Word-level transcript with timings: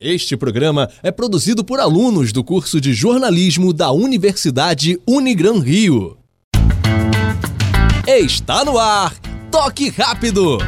Este 0.00 0.36
programa 0.36 0.88
é 1.02 1.10
produzido 1.10 1.64
por 1.64 1.80
alunos 1.80 2.32
do 2.32 2.44
curso 2.44 2.80
de 2.80 2.94
jornalismo 2.94 3.72
da 3.72 3.90
Universidade 3.90 4.96
Unigran 5.04 5.58
Rio. 5.58 6.16
Está 8.06 8.64
no 8.64 8.78
ar! 8.78 9.12
Toque 9.50 9.88
rápido! 9.88 10.58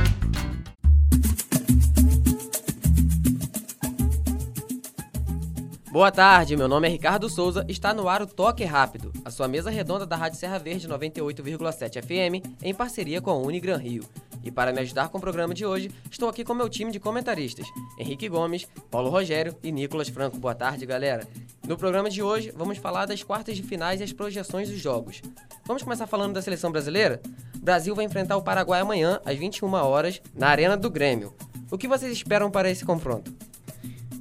Boa 5.92 6.10
tarde, 6.10 6.56
meu 6.56 6.67
nome 6.67 6.88
é 6.88 6.90
Ricardo 6.90 7.28
Souza. 7.28 7.65
Está 7.69 7.94
no 7.94 8.08
ar 8.08 8.22
o 8.22 8.26
Toque 8.26 8.65
Rápido, 8.65 9.12
a 9.24 9.31
sua 9.31 9.47
mesa 9.47 9.71
redonda 9.71 10.04
da 10.04 10.17
Rádio 10.17 10.40
Serra 10.40 10.58
Verde 10.58 10.88
98,7 10.88 12.03
FM, 12.03 12.44
em 12.60 12.74
parceria 12.74 13.21
com 13.21 13.31
a 13.31 13.38
Unigran 13.38 13.76
Rio. 13.76 14.03
E 14.43 14.51
para 14.51 14.72
me 14.72 14.81
ajudar 14.81 15.09
com 15.09 15.19
o 15.19 15.21
programa 15.21 15.53
de 15.53 15.67
hoje, 15.67 15.91
estou 16.11 16.29
aqui 16.29 16.45
com 16.45 16.55
meu 16.55 16.69
time 16.69 16.91
de 16.91 16.98
comentaristas: 16.98 17.66
Henrique 17.98 18.29
Gomes, 18.29 18.66
Paulo 18.91 19.11
Rogério 19.11 19.55
e 19.62 19.70
Nicolas 19.70 20.09
Franco. 20.09 20.38
Boa 20.38 20.55
tarde, 20.55 20.87
galera. 20.87 21.27
No 21.66 21.77
programa 21.77 22.09
de 22.09 22.23
hoje, 22.23 22.52
vamos 22.56 22.78
falar 22.78 23.06
das 23.06 23.23
quartas 23.23 23.56
de 23.56 23.62
finais 23.62 24.00
e 24.00 24.05
as 24.05 24.12
projeções 24.12 24.69
dos 24.69 24.78
jogos. 24.78 25.20
Vamos 25.64 25.83
começar 25.83 26.06
falando 26.06 26.33
da 26.34 26.42
seleção 26.42 26.73
brasileira? 26.73 27.20
O 27.55 27.61
Brasil 27.61 27.95
vai 27.95 28.05
enfrentar 28.05 28.37
o 28.37 28.42
Paraguai 28.42 28.80
amanhã, 28.80 29.20
às 29.24 29.37
21 29.37 29.73
horas, 29.74 30.20
na 30.34 30.48
Arena 30.48 30.77
do 30.77 30.91
Grêmio. 30.91 31.34
O 31.70 31.78
que 31.78 31.86
vocês 31.86 32.11
esperam 32.11 32.50
para 32.50 32.70
esse 32.70 32.84
confronto? 32.84 33.33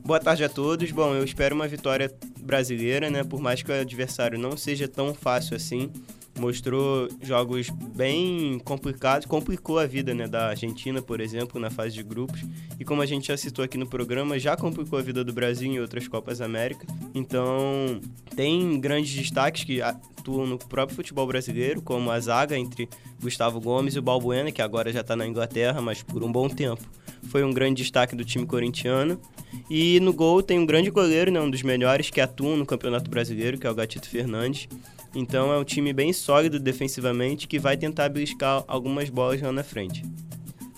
Boa 0.06 0.20
tarde 0.20 0.44
a 0.44 0.50
todos. 0.50 0.92
Bom, 0.92 1.14
eu 1.16 1.24
espero 1.24 1.56
uma 1.56 1.68
vitória 1.68 2.12
brasileira, 2.40 3.10
né? 3.10 3.24
Por 3.24 3.40
mais 3.40 3.64
que 3.64 3.72
o 3.72 3.80
adversário 3.80 4.38
não 4.38 4.58
seja 4.58 4.88
tão 4.88 5.14
fácil 5.14 5.56
assim, 5.56 5.92
mostrou 6.40 7.08
jogos 7.22 7.70
bem 7.70 8.60
complicados, 8.64 9.28
complicou 9.28 9.78
a 9.78 9.86
vida, 9.86 10.14
né, 10.14 10.28
da 10.28 10.50
Argentina, 10.50 11.02
por 11.02 11.20
exemplo, 11.20 11.60
na 11.60 11.70
fase 11.70 11.94
de 11.94 12.04
grupos. 12.04 12.44
E 12.80 12.86
como 12.86 13.02
a 13.02 13.06
gente 13.06 13.28
já 13.28 13.38
citou 13.38 13.64
aqui 13.64 13.78
no 13.78 13.88
programa, 13.88 14.40
já 14.40 14.56
complicou 14.56 14.98
a 14.98 15.02
vida 15.02 15.24
do 15.24 15.34
Brasil 15.34 15.72
em 15.72 15.80
outras 15.80 16.08
Copas 16.08 16.42
América. 16.42 16.88
Então, 17.14 18.00
tem 18.36 18.80
grandes 18.80 19.14
destaques 19.14 19.64
que 19.64 19.82
atuam 19.82 20.48
no 20.48 20.58
próprio 20.58 20.96
futebol 20.96 21.28
brasileiro, 21.28 21.82
como 21.82 22.10
a 22.10 22.20
zaga 22.20 22.58
entre 22.58 22.90
Gustavo 23.22 23.60
Gomes 23.60 23.96
e 23.96 24.00
o 24.00 24.02
Balbuena, 24.02 24.52
que 24.52 24.62
agora 24.62 24.92
já 24.92 25.02
está 25.02 25.16
na 25.16 25.28
Inglaterra, 25.28 25.82
mas 25.82 26.02
por 26.02 26.24
um 26.24 26.32
bom 26.32 26.48
tempo 26.48 26.82
foi 27.24 27.44
um 27.44 27.54
grande 27.54 27.82
destaque 27.82 28.16
do 28.16 28.24
time 28.24 28.46
corintiano. 28.46 29.20
E 29.70 30.00
no 30.00 30.14
gol 30.14 30.42
tem 30.42 30.60
um 30.60 30.66
grande 30.66 30.90
goleiro, 30.90 31.32
né, 31.32 31.40
um 31.42 31.50
dos 31.50 31.64
melhores 31.64 32.10
que 32.10 32.22
atuam 32.22 32.56
no 32.56 32.66
Campeonato 32.66 33.10
Brasileiro, 33.10 33.58
que 33.58 33.68
é 33.68 33.70
o 33.70 33.76
Gatito 33.76 34.08
Fernandes. 34.10 34.68
Então 35.16 35.52
é 35.52 35.58
um 35.58 35.64
time 35.64 35.92
bem 35.94 36.14
sólido 36.14 36.60
defensivamente 36.60 37.48
que 37.48 37.60
vai 37.60 37.76
tentar 37.76 38.10
beliscar 38.10 38.64
algumas 38.68 39.10
bolas 39.10 39.42
lá 39.42 39.52
na 39.52 39.64
frente. 39.64 40.04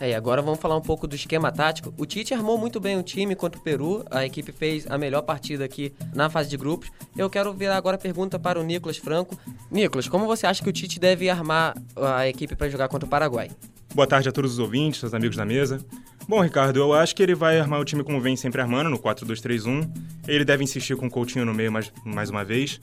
É, 0.01 0.09
e 0.09 0.15
agora 0.15 0.41
vamos 0.41 0.59
falar 0.59 0.75
um 0.75 0.81
pouco 0.81 1.05
do 1.05 1.15
esquema 1.15 1.51
tático. 1.51 1.93
O 1.95 2.07
Tite 2.07 2.33
armou 2.33 2.57
muito 2.57 2.79
bem 2.79 2.97
o 2.97 3.03
time 3.03 3.35
contra 3.35 3.59
o 3.59 3.63
Peru. 3.63 4.03
A 4.09 4.25
equipe 4.25 4.51
fez 4.51 4.89
a 4.89 4.97
melhor 4.97 5.21
partida 5.21 5.63
aqui 5.63 5.93
na 6.15 6.27
fase 6.27 6.49
de 6.49 6.57
grupos. 6.57 6.89
Eu 7.15 7.29
quero 7.29 7.53
virar 7.53 7.77
agora 7.77 7.97
a 7.97 7.99
pergunta 7.99 8.39
para 8.39 8.59
o 8.59 8.63
Nicolas 8.63 8.97
Franco. 8.97 9.37
Nicolas, 9.69 10.07
como 10.07 10.25
você 10.25 10.47
acha 10.47 10.63
que 10.63 10.69
o 10.69 10.73
Tite 10.73 10.99
deve 10.99 11.29
armar 11.29 11.75
a 11.95 12.27
equipe 12.27 12.55
para 12.55 12.67
jogar 12.67 12.87
contra 12.87 13.05
o 13.05 13.09
Paraguai? 13.09 13.51
Boa 13.93 14.07
tarde 14.07 14.27
a 14.27 14.31
todos 14.31 14.53
os 14.53 14.59
ouvintes, 14.59 15.03
os 15.03 15.13
amigos 15.13 15.37
da 15.37 15.45
mesa. 15.45 15.79
Bom, 16.27 16.41
Ricardo, 16.41 16.79
eu 16.79 16.93
acho 16.93 17.15
que 17.15 17.21
ele 17.21 17.35
vai 17.35 17.59
armar 17.59 17.79
o 17.79 17.85
time 17.85 18.03
como 18.03 18.19
vem 18.19 18.35
sempre 18.35 18.59
armando, 18.59 18.89
no 18.89 18.97
4-2-3-1. 18.97 19.87
Ele 20.27 20.43
deve 20.43 20.63
insistir 20.63 20.95
com 20.95 21.05
o 21.05 21.11
Coutinho 21.11 21.45
no 21.45 21.53
meio 21.53 21.71
mais, 21.71 21.93
mais 22.03 22.31
uma 22.31 22.43
vez. 22.43 22.79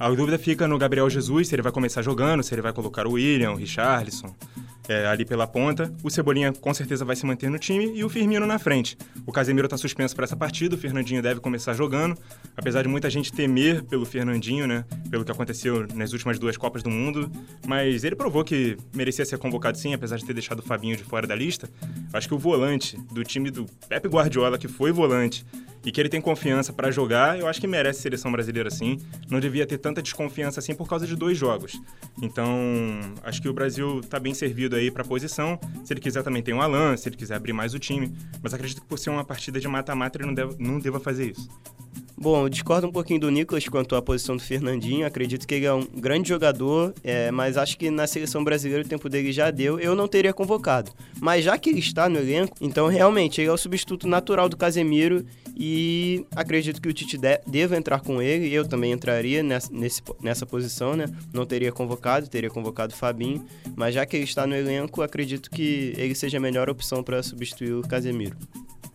A 0.00 0.08
dúvida 0.08 0.38
fica 0.38 0.66
no 0.66 0.78
Gabriel 0.78 1.10
Jesus, 1.10 1.48
se 1.48 1.54
ele 1.54 1.60
vai 1.60 1.70
começar 1.70 2.00
jogando, 2.00 2.42
se 2.42 2.54
ele 2.54 2.62
vai 2.62 2.72
colocar 2.72 3.06
o 3.06 3.12
William, 3.12 3.50
o 3.50 3.56
Richarlison 3.56 4.34
é, 4.90 5.06
ali 5.06 5.24
pela 5.24 5.46
ponta. 5.46 5.92
O 6.02 6.10
Cebolinha 6.10 6.52
com 6.52 6.74
certeza 6.74 7.04
vai 7.04 7.14
se 7.14 7.24
manter 7.24 7.48
no 7.48 7.58
time 7.58 7.92
e 7.94 8.02
o 8.02 8.08
Firmino 8.08 8.46
na 8.46 8.58
frente. 8.58 8.98
O 9.26 9.32
Casemiro 9.32 9.66
está 9.66 9.76
suspenso 9.76 10.16
para 10.16 10.24
essa 10.24 10.36
partida, 10.36 10.74
o 10.74 10.78
Fernandinho 10.78 11.22
deve 11.22 11.38
começar 11.40 11.74
jogando. 11.74 12.18
Apesar 12.56 12.82
de 12.82 12.88
muita 12.88 13.08
gente 13.08 13.32
temer 13.32 13.84
pelo 13.84 14.04
Fernandinho, 14.04 14.66
né? 14.66 14.84
Pelo 15.10 15.24
que 15.24 15.30
aconteceu 15.30 15.86
nas 15.94 16.12
últimas 16.12 16.38
duas 16.38 16.56
Copas 16.56 16.82
do 16.82 16.90
Mundo. 16.90 17.30
Mas 17.66 18.02
ele 18.02 18.16
provou 18.16 18.42
que 18.42 18.76
merecia 18.94 19.24
ser 19.24 19.38
convocado 19.38 19.78
sim, 19.78 19.94
apesar 19.94 20.16
de 20.16 20.24
ter 20.24 20.34
deixado 20.34 20.58
o 20.60 20.62
Fabinho 20.62 20.96
de 20.96 21.04
fora 21.04 21.26
da 21.26 21.34
lista. 21.34 21.70
Acho 22.12 22.28
que 22.28 22.34
o 22.34 22.38
volante 22.38 22.96
do 23.12 23.22
time 23.22 23.50
do 23.50 23.66
Pepe 23.88 24.08
Guardiola, 24.08 24.58
que 24.58 24.68
foi 24.68 24.92
volante, 24.92 25.44
e 25.84 25.90
que 25.90 26.00
ele 26.00 26.08
tem 26.08 26.20
confiança 26.20 26.72
para 26.72 26.90
jogar, 26.90 27.38
eu 27.38 27.46
acho 27.46 27.60
que 27.60 27.66
merece 27.66 28.02
seleção 28.02 28.30
brasileira 28.30 28.70
sim. 28.70 28.98
Não 29.30 29.40
devia 29.40 29.66
ter 29.66 29.78
tanta 29.78 30.02
desconfiança 30.02 30.60
assim 30.60 30.74
por 30.74 30.88
causa 30.88 31.06
de 31.06 31.16
dois 31.16 31.38
jogos. 31.38 31.80
Então, 32.20 32.50
acho 33.22 33.40
que 33.40 33.48
o 33.48 33.52
Brasil 33.52 34.00
está 34.00 34.18
bem 34.18 34.34
servido 34.34 34.76
aí 34.76 34.90
para 34.90 35.04
posição. 35.04 35.58
Se 35.84 35.92
ele 35.92 36.00
quiser 36.00 36.22
também 36.22 36.42
tem 36.42 36.52
o 36.52 36.60
Alan, 36.60 36.96
se 36.96 37.08
ele 37.08 37.16
quiser 37.16 37.36
abrir 37.36 37.52
mais 37.52 37.72
o 37.72 37.78
time, 37.78 38.12
mas 38.42 38.52
acredito 38.52 38.82
que 38.82 38.86
por 38.86 38.98
ser 38.98 39.10
uma 39.10 39.24
partida 39.24 39.58
de 39.58 39.68
mata-mata 39.68 40.18
ele 40.18 40.26
não, 40.26 40.34
deve, 40.34 40.56
não 40.58 40.78
deva 40.78 41.00
fazer 41.00 41.30
isso. 41.30 41.48
Bom, 42.22 42.50
discordo 42.50 42.86
um 42.86 42.92
pouquinho 42.92 43.18
do 43.18 43.30
Nicolas 43.30 43.66
quanto 43.66 43.96
à 43.96 44.02
posição 44.02 44.36
do 44.36 44.42
Fernandinho. 44.42 45.06
Acredito 45.06 45.48
que 45.48 45.54
ele 45.54 45.64
é 45.64 45.72
um 45.72 45.86
grande 45.86 46.28
jogador, 46.28 46.92
é, 47.02 47.30
mas 47.30 47.56
acho 47.56 47.78
que 47.78 47.90
na 47.90 48.06
seleção 48.06 48.44
brasileira 48.44 48.84
o 48.84 48.86
tempo 48.86 49.08
dele 49.08 49.32
já 49.32 49.50
deu. 49.50 49.80
Eu 49.80 49.94
não 49.94 50.06
teria 50.06 50.30
convocado. 50.30 50.92
Mas 51.18 51.46
já 51.46 51.56
que 51.56 51.70
ele 51.70 51.78
está 51.78 52.10
no 52.10 52.18
elenco, 52.18 52.54
então 52.60 52.88
realmente 52.88 53.40
ele 53.40 53.48
é 53.48 53.52
o 53.52 53.56
substituto 53.56 54.06
natural 54.06 54.50
do 54.50 54.56
Casemiro 54.58 55.24
e 55.56 56.26
acredito 56.36 56.82
que 56.82 56.90
o 56.90 56.92
Tite 56.92 57.16
de 57.16 57.40
deva 57.46 57.74
entrar 57.74 58.02
com 58.02 58.20
ele. 58.20 58.52
Eu 58.52 58.68
também 58.68 58.92
entraria 58.92 59.42
nessa, 59.42 59.72
nesse, 59.72 60.02
nessa 60.20 60.44
posição, 60.44 60.94
né? 60.94 61.06
Não 61.32 61.46
teria 61.46 61.72
convocado, 61.72 62.28
teria 62.28 62.50
convocado 62.50 62.92
o 62.92 62.96
Fabinho. 62.98 63.42
Mas 63.74 63.94
já 63.94 64.04
que 64.04 64.14
ele 64.14 64.24
está 64.24 64.46
no 64.46 64.54
elenco, 64.54 65.00
acredito 65.00 65.50
que 65.50 65.94
ele 65.96 66.14
seja 66.14 66.36
a 66.36 66.40
melhor 66.40 66.68
opção 66.68 67.02
para 67.02 67.22
substituir 67.22 67.72
o 67.72 67.80
Casemiro. 67.80 68.36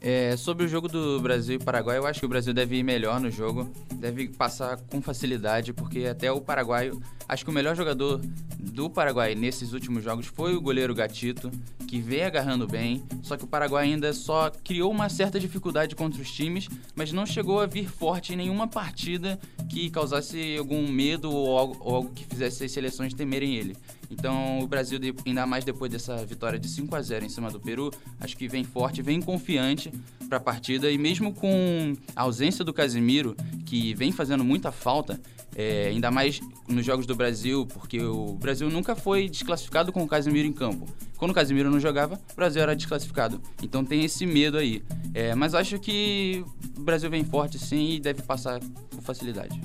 É, 0.07 0.37
sobre 0.37 0.63
o 0.63 0.67
jogo 0.67 0.87
do 0.87 1.19
Brasil 1.19 1.55
e 1.55 1.57
Paraguai, 1.57 1.97
eu 1.97 2.05
acho 2.05 2.19
que 2.19 2.27
o 2.27 2.29
Brasil 2.29 2.53
deve 2.53 2.75
ir 2.75 2.83
melhor 2.83 3.19
no 3.19 3.31
jogo, 3.31 3.67
deve 3.95 4.27
passar 4.27 4.77
com 4.77 5.01
facilidade, 5.01 5.73
porque 5.73 6.05
até 6.05 6.31
o 6.31 6.39
Paraguai, 6.39 6.91
acho 7.27 7.43
que 7.43 7.49
o 7.49 7.53
melhor 7.53 7.75
jogador 7.75 8.21
do 8.59 8.87
Paraguai 8.87 9.33
nesses 9.33 9.73
últimos 9.73 10.03
jogos 10.03 10.27
foi 10.27 10.55
o 10.55 10.61
goleiro 10.61 10.93
Gatito, 10.93 11.49
que 11.87 11.99
vem 11.99 12.23
agarrando 12.23 12.67
bem, 12.67 13.03
só 13.23 13.35
que 13.35 13.45
o 13.45 13.47
Paraguai 13.47 13.85
ainda 13.85 14.13
só 14.13 14.51
criou 14.63 14.91
uma 14.91 15.09
certa 15.09 15.39
dificuldade 15.39 15.95
contra 15.95 16.21
os 16.21 16.31
times, 16.31 16.69
mas 16.95 17.11
não 17.11 17.25
chegou 17.25 17.59
a 17.59 17.65
vir 17.65 17.89
forte 17.89 18.33
em 18.33 18.35
nenhuma 18.35 18.67
partida 18.67 19.39
que 19.69 19.89
causasse 19.89 20.57
algum 20.57 20.87
medo 20.91 21.31
ou 21.31 21.57
algo, 21.57 21.77
ou 21.79 21.95
algo 21.95 22.11
que 22.13 22.25
fizesse 22.25 22.63
as 22.63 22.71
seleções 22.71 23.13
temerem 23.13 23.55
ele. 23.55 23.75
Então, 24.09 24.59
o 24.59 24.67
Brasil, 24.67 24.99
ainda 25.25 25.45
mais 25.45 25.65
depois 25.65 25.91
dessa 25.91 26.25
vitória 26.25 26.59
de 26.59 26.67
5 26.67 26.95
a 26.95 27.01
0 27.01 27.25
em 27.25 27.29
cima 27.29 27.49
do 27.49 27.59
Peru, 27.59 27.91
acho 28.19 28.37
que 28.37 28.47
vem 28.47 28.63
forte, 28.63 29.01
vem 29.01 29.21
confiante 29.21 29.91
para 30.29 30.37
a 30.37 30.41
partida 30.41 30.91
e 30.91 30.97
mesmo 30.97 31.33
com 31.33 31.93
a 32.15 32.21
ausência 32.21 32.63
do 32.63 32.73
Casemiro, 32.73 33.35
que 33.65 33.93
vem 33.93 34.11
fazendo 34.11 34.43
muita 34.43 34.71
falta, 34.71 35.19
é, 35.55 35.87
ainda 35.87 36.11
mais 36.11 36.41
nos 36.67 36.85
jogos 36.85 37.05
do 37.05 37.15
Brasil, 37.15 37.65
porque 37.67 38.01
o 38.01 38.33
Brasil 38.33 38.69
nunca 38.69 38.95
foi 38.95 39.29
desclassificado 39.29 39.91
com 39.91 40.03
o 40.03 40.07
Casemiro 40.07 40.47
em 40.47 40.53
campo. 40.53 40.85
Quando 41.17 41.31
o 41.31 41.33
Casemiro 41.33 41.71
não 41.71 41.79
jogava, 41.79 42.19
o 42.33 42.35
Brasil 42.35 42.61
era 42.61 42.75
desclassificado. 42.75 43.41
Então 43.63 43.85
tem 43.85 44.03
esse 44.03 44.25
medo 44.25 44.57
aí. 44.57 44.83
É, 45.13 45.33
mas 45.33 45.55
acho 45.55 45.79
que 45.79 46.43
o 46.77 46.81
Brasil 46.81 47.09
vem 47.09 47.23
forte 47.23 47.57
sim 47.57 47.91
e 47.91 47.99
deve 47.99 48.21
passar 48.21 48.59
com 48.93 49.01
facilidade. 49.01 49.59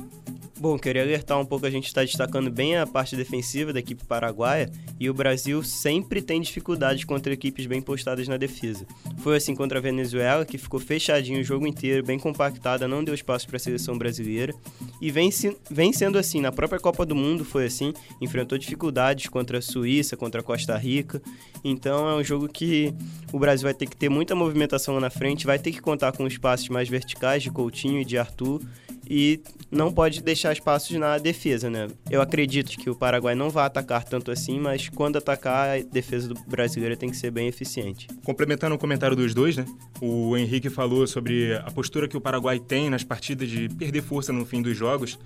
Bom, 0.60 0.78
queria 0.78 1.00
alertar 1.00 1.41
um 1.41 1.47
pouco, 1.47 1.65
a 1.65 1.71
gente 1.71 1.87
está 1.87 2.04
destacando 2.04 2.50
bem 2.50 2.76
a 2.76 2.87
parte 2.87 3.16
defensiva 3.16 3.72
da 3.72 3.78
equipe 3.78 4.04
paraguaia 4.04 4.71
e 5.00 5.09
o 5.09 5.15
Brasil 5.15 5.62
sempre 5.62 6.21
tem 6.21 6.38
dificuldades 6.38 7.03
contra 7.03 7.32
equipes 7.32 7.65
bem 7.65 7.81
postadas 7.81 8.28
na 8.28 8.37
defesa. 8.37 8.84
Foi 9.20 9.38
assim 9.38 9.54
contra 9.54 9.78
a 9.78 9.81
Venezuela, 9.81 10.44
que 10.44 10.59
ficou 10.59 10.78
fechadinho 10.78 11.41
o 11.41 11.43
jogo 11.43 11.66
inteiro, 11.66 12.04
bem 12.04 12.19
compactada, 12.19 12.87
não 12.87 13.03
deu 13.03 13.15
espaço 13.15 13.47
para 13.47 13.56
a 13.56 13.59
seleção 13.59 13.97
brasileira. 13.97 14.53
E 15.00 15.10
vem, 15.10 15.31
vem 15.70 15.94
sendo 15.94 16.19
assim, 16.19 16.43
na 16.43 16.53
própria 16.53 16.78
Copa 16.78 17.06
do 17.06 17.16
Mundo 17.16 17.43
foi 17.43 17.65
assim, 17.65 17.94
enfrentou 18.20 18.59
dificuldades 18.59 19.31
contra 19.31 19.60
a 19.60 19.62
Suíça, 19.62 20.15
contra 20.15 20.43
a 20.43 20.44
Costa 20.44 20.76
Rica. 20.76 21.22
Então 21.65 22.06
é 22.06 22.15
um 22.15 22.22
jogo 22.22 22.47
que 22.47 22.93
o 23.32 23.38
Brasil 23.38 23.65
vai 23.65 23.72
ter 23.72 23.88
que 23.88 23.97
ter 23.97 24.10
muita 24.10 24.34
movimentação 24.34 24.93
lá 24.93 25.00
na 25.00 25.10
frente, 25.10 25.47
vai 25.47 25.59
ter 25.59 25.72
que 25.72 25.81
contar 25.81 26.12
com 26.12 26.26
espaços 26.26 26.69
mais 26.69 26.87
verticais 26.87 27.43
de 27.43 27.50
Coutinho 27.50 27.99
e 27.99 28.04
de 28.04 28.19
Arthur 28.19 28.61
e 29.10 29.42
não 29.72 29.92
pode 29.92 30.22
deixar 30.22 30.52
espaços 30.52 30.96
na 30.96 31.18
defesa, 31.18 31.68
né? 31.68 31.88
Eu 32.08 32.22
acredito 32.22 32.78
que 32.78 32.88
o 32.88 32.94
Paraguai 32.94 33.34
não 33.34 33.50
vai 33.50 33.66
atacar 33.66 34.04
tanto 34.04 34.30
assim, 34.30 34.60
mas 34.60 34.88
quando 34.88 35.16
atacar, 35.16 35.78
a 35.78 35.82
defesa 35.82 36.28
do 36.28 36.34
brasileiro 36.46 36.96
tem 36.96 37.10
que 37.10 37.16
ser 37.16 37.32
bem 37.32 37.48
eficiente. 37.48 38.06
Complementando 38.24 38.76
o 38.76 38.78
comentário 38.78 39.16
dos 39.16 39.34
dois, 39.34 39.56
né? 39.56 39.66
O 40.00 40.36
Henrique 40.36 40.70
falou 40.70 41.08
sobre 41.08 41.56
a 41.56 41.70
postura 41.72 42.06
que 42.06 42.16
o 42.16 42.20
Paraguai 42.20 42.60
tem 42.60 42.88
nas 42.88 43.02
partidas 43.02 43.48
de 43.48 43.68
perder 43.70 44.00
força 44.00 44.32
no 44.32 44.46
fim 44.46 44.62
dos 44.62 44.76
jogos 44.76 45.18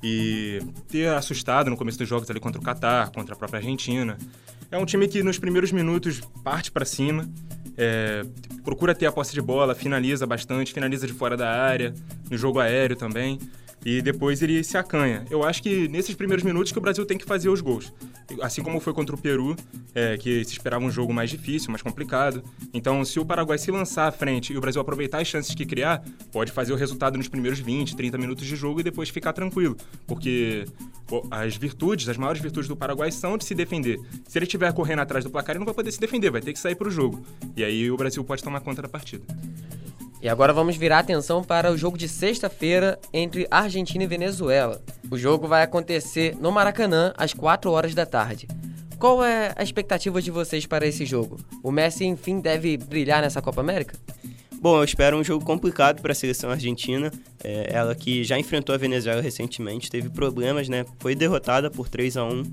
e 0.00 0.60
ter 0.88 1.08
assustado 1.08 1.68
no 1.68 1.76
começo 1.76 1.98
dos 1.98 2.08
jogos 2.08 2.30
ali 2.30 2.38
contra 2.38 2.60
o 2.60 2.64
Catar, 2.64 3.10
contra 3.10 3.34
a 3.34 3.36
própria 3.36 3.58
Argentina. 3.58 4.16
É 4.70 4.78
um 4.78 4.86
time 4.86 5.08
que 5.08 5.20
nos 5.20 5.36
primeiros 5.36 5.72
minutos 5.72 6.20
parte 6.44 6.70
para 6.70 6.84
cima, 6.84 7.28
é, 7.76 8.22
procura 8.64 8.94
ter 8.94 9.06
a 9.06 9.12
posse 9.12 9.32
de 9.32 9.40
bola, 9.40 9.74
finaliza 9.74 10.26
bastante, 10.26 10.72
finaliza 10.72 11.06
de 11.06 11.12
fora 11.12 11.36
da 11.36 11.50
área, 11.50 11.94
no 12.30 12.36
jogo 12.36 12.58
aéreo 12.58 12.96
também. 12.96 13.38
E 13.84 14.00
depois 14.00 14.42
ele 14.42 14.62
se 14.62 14.76
acanha. 14.76 15.24
Eu 15.30 15.42
acho 15.42 15.62
que 15.62 15.88
nesses 15.88 16.14
primeiros 16.14 16.44
minutos 16.44 16.72
que 16.72 16.78
o 16.78 16.80
Brasil 16.80 17.04
tem 17.04 17.18
que 17.18 17.24
fazer 17.24 17.48
os 17.48 17.60
gols. 17.60 17.92
Assim 18.40 18.62
como 18.62 18.80
foi 18.80 18.92
contra 18.92 19.14
o 19.14 19.18
Peru, 19.18 19.56
é, 19.94 20.16
que 20.16 20.44
se 20.44 20.52
esperava 20.52 20.84
um 20.84 20.90
jogo 20.90 21.12
mais 21.12 21.30
difícil, 21.30 21.70
mais 21.70 21.82
complicado. 21.82 22.42
Então, 22.72 23.04
se 23.04 23.18
o 23.18 23.24
Paraguai 23.24 23.58
se 23.58 23.70
lançar 23.70 24.08
à 24.08 24.12
frente 24.12 24.52
e 24.52 24.56
o 24.56 24.60
Brasil 24.60 24.80
aproveitar 24.80 25.20
as 25.20 25.28
chances 25.28 25.54
que 25.54 25.66
criar, 25.66 26.02
pode 26.30 26.52
fazer 26.52 26.72
o 26.72 26.76
resultado 26.76 27.18
nos 27.18 27.28
primeiros 27.28 27.58
20, 27.58 27.96
30 27.96 28.18
minutos 28.18 28.46
de 28.46 28.56
jogo 28.56 28.80
e 28.80 28.82
depois 28.82 29.08
ficar 29.08 29.32
tranquilo. 29.32 29.76
Porque 30.06 30.64
as 31.30 31.56
virtudes, 31.56 32.08
as 32.08 32.16
maiores 32.16 32.40
virtudes 32.40 32.68
do 32.68 32.76
Paraguai 32.76 33.10
são 33.10 33.36
de 33.36 33.44
se 33.44 33.54
defender. 33.54 33.98
Se 34.26 34.38
ele 34.38 34.44
estiver 34.44 34.72
correndo 34.72 35.00
atrás 35.00 35.24
do 35.24 35.30
placar, 35.30 35.52
ele 35.52 35.58
não 35.58 35.66
vai 35.66 35.74
poder 35.74 35.92
se 35.92 36.00
defender, 36.00 36.30
vai 36.30 36.40
ter 36.40 36.52
que 36.52 36.58
sair 36.58 36.74
para 36.74 36.88
o 36.88 36.90
jogo. 36.90 37.22
E 37.56 37.64
aí 37.64 37.90
o 37.90 37.96
Brasil 37.96 38.22
pode 38.24 38.42
tomar 38.42 38.60
conta 38.60 38.80
da 38.80 38.88
partida. 38.88 39.24
E 40.22 40.28
agora 40.28 40.52
vamos 40.52 40.76
virar 40.76 41.00
atenção 41.00 41.42
para 41.42 41.72
o 41.72 41.76
jogo 41.76 41.98
de 41.98 42.08
sexta-feira 42.08 42.96
entre 43.12 43.44
Argentina 43.50 44.04
e 44.04 44.06
Venezuela. 44.06 44.80
O 45.10 45.18
jogo 45.18 45.48
vai 45.48 45.64
acontecer 45.64 46.36
no 46.40 46.52
Maracanã 46.52 47.12
às 47.16 47.34
4 47.34 47.68
horas 47.72 47.92
da 47.92 48.06
tarde. 48.06 48.46
Qual 49.00 49.24
é 49.24 49.52
a 49.56 49.64
expectativa 49.64 50.22
de 50.22 50.30
vocês 50.30 50.64
para 50.64 50.86
esse 50.86 51.04
jogo? 51.04 51.40
O 51.60 51.72
Messi, 51.72 52.04
enfim, 52.04 52.38
deve 52.38 52.76
brilhar 52.76 53.20
nessa 53.20 53.42
Copa 53.42 53.62
América? 53.62 53.98
Bom, 54.60 54.76
eu 54.76 54.84
espero 54.84 55.16
um 55.16 55.24
jogo 55.24 55.44
complicado 55.44 56.00
para 56.00 56.12
a 56.12 56.14
seleção 56.14 56.52
argentina. 56.52 57.10
É, 57.42 57.70
ela 57.72 57.92
que 57.92 58.22
já 58.22 58.38
enfrentou 58.38 58.72
a 58.72 58.78
Venezuela 58.78 59.20
recentemente, 59.20 59.90
teve 59.90 60.08
problemas, 60.08 60.68
né? 60.68 60.86
Foi 61.00 61.16
derrotada 61.16 61.68
por 61.68 61.88
3 61.88 62.16
a 62.16 62.24
1 62.24 62.44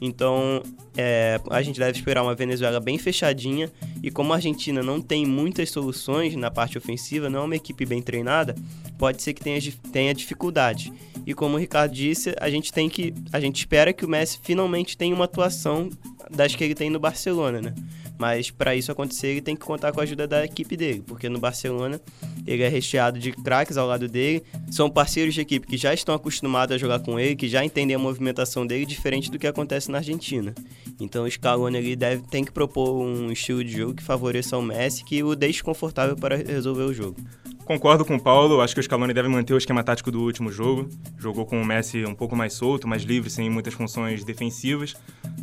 então, 0.00 0.62
é, 0.96 1.40
a 1.50 1.62
gente 1.62 1.78
deve 1.78 1.98
esperar 1.98 2.22
uma 2.22 2.34
Venezuela 2.34 2.80
bem 2.80 2.98
fechadinha. 2.98 3.70
E 4.02 4.10
como 4.10 4.32
a 4.32 4.36
Argentina 4.36 4.82
não 4.82 5.00
tem 5.00 5.26
muitas 5.26 5.70
soluções 5.70 6.36
na 6.36 6.50
parte 6.50 6.76
ofensiva, 6.76 7.30
não 7.30 7.40
é 7.40 7.44
uma 7.44 7.56
equipe 7.56 7.86
bem 7.86 8.02
treinada, 8.02 8.54
pode 8.98 9.22
ser 9.22 9.32
que 9.32 9.42
tenha, 9.42 9.60
tenha 9.92 10.14
dificuldade. 10.14 10.92
E 11.26 11.32
como 11.34 11.56
o 11.56 11.58
Ricardo 11.58 11.92
disse, 11.92 12.34
a 12.38 12.50
gente 12.50 12.72
tem 12.72 12.88
que. 12.88 13.14
A 13.32 13.40
gente 13.40 13.56
espera 13.56 13.92
que 13.92 14.04
o 14.04 14.08
Messi 14.08 14.38
finalmente 14.42 14.96
tenha 14.96 15.14
uma 15.14 15.24
atuação 15.24 15.88
das 16.30 16.54
que 16.54 16.64
ele 16.64 16.74
tem 16.74 16.90
no 16.90 16.98
Barcelona, 16.98 17.60
né? 17.60 17.74
Mas 18.18 18.50
para 18.50 18.76
isso 18.76 18.92
acontecer, 18.92 19.28
ele 19.28 19.40
tem 19.40 19.56
que 19.56 19.64
contar 19.64 19.92
com 19.92 20.00
a 20.00 20.04
ajuda 20.04 20.26
da 20.26 20.44
equipe 20.44 20.76
dele, 20.76 21.02
porque 21.06 21.28
no 21.28 21.38
Barcelona 21.38 22.00
ele 22.46 22.62
é 22.62 22.68
recheado 22.68 23.18
de 23.18 23.32
craques 23.32 23.76
ao 23.76 23.86
lado 23.86 24.08
dele, 24.08 24.42
são 24.70 24.88
parceiros 24.88 25.34
de 25.34 25.40
equipe 25.40 25.66
que 25.66 25.76
já 25.76 25.92
estão 25.92 26.14
acostumados 26.14 26.74
a 26.74 26.78
jogar 26.78 27.00
com 27.00 27.18
ele, 27.18 27.34
que 27.34 27.48
já 27.48 27.64
entendem 27.64 27.96
a 27.96 27.98
movimentação 27.98 28.66
dele, 28.66 28.86
diferente 28.86 29.30
do 29.30 29.38
que 29.38 29.46
acontece 29.46 29.90
na 29.90 29.98
Argentina. 29.98 30.54
Então 31.00 31.24
o 31.24 31.30
Scaloni 31.30 31.78
ele 31.78 31.96
deve, 31.96 32.22
tem 32.28 32.44
que 32.44 32.52
propor 32.52 32.94
um 32.94 33.32
estilo 33.32 33.64
de 33.64 33.72
jogo 33.76 33.94
que 33.94 34.02
favoreça 34.02 34.56
o 34.56 34.62
Messi, 34.62 35.04
que 35.04 35.22
o 35.22 35.34
deixe 35.34 35.62
confortável 35.62 36.16
para 36.16 36.36
resolver 36.36 36.84
o 36.84 36.94
jogo. 36.94 37.16
Concordo 37.64 38.04
com 38.04 38.16
o 38.16 38.20
Paulo, 38.20 38.60
acho 38.60 38.74
que 38.74 38.80
o 38.80 38.82
Scaloni 38.82 39.14
deve 39.14 39.26
manter 39.26 39.54
o 39.54 39.58
esquema 39.58 39.82
tático 39.82 40.10
do 40.10 40.20
último 40.20 40.52
jogo. 40.52 40.86
Jogou 41.18 41.46
com 41.46 41.60
o 41.60 41.64
Messi 41.64 42.04
um 42.04 42.14
pouco 42.14 42.36
mais 42.36 42.52
solto, 42.52 42.86
mais 42.86 43.04
livre, 43.04 43.30
sem 43.30 43.48
muitas 43.48 43.72
funções 43.72 44.22
defensivas. 44.22 44.94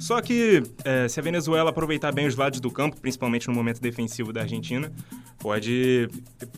Só 0.01 0.19
que 0.19 0.63
é, 0.83 1.07
se 1.07 1.19
a 1.19 1.23
Venezuela 1.23 1.69
aproveitar 1.69 2.11
bem 2.11 2.25
os 2.25 2.35
lados 2.35 2.59
do 2.59 2.71
campo, 2.71 2.99
principalmente 2.99 3.47
no 3.47 3.53
momento 3.53 3.79
defensivo 3.79 4.33
da 4.33 4.41
Argentina, 4.41 4.91
pode 5.41 6.07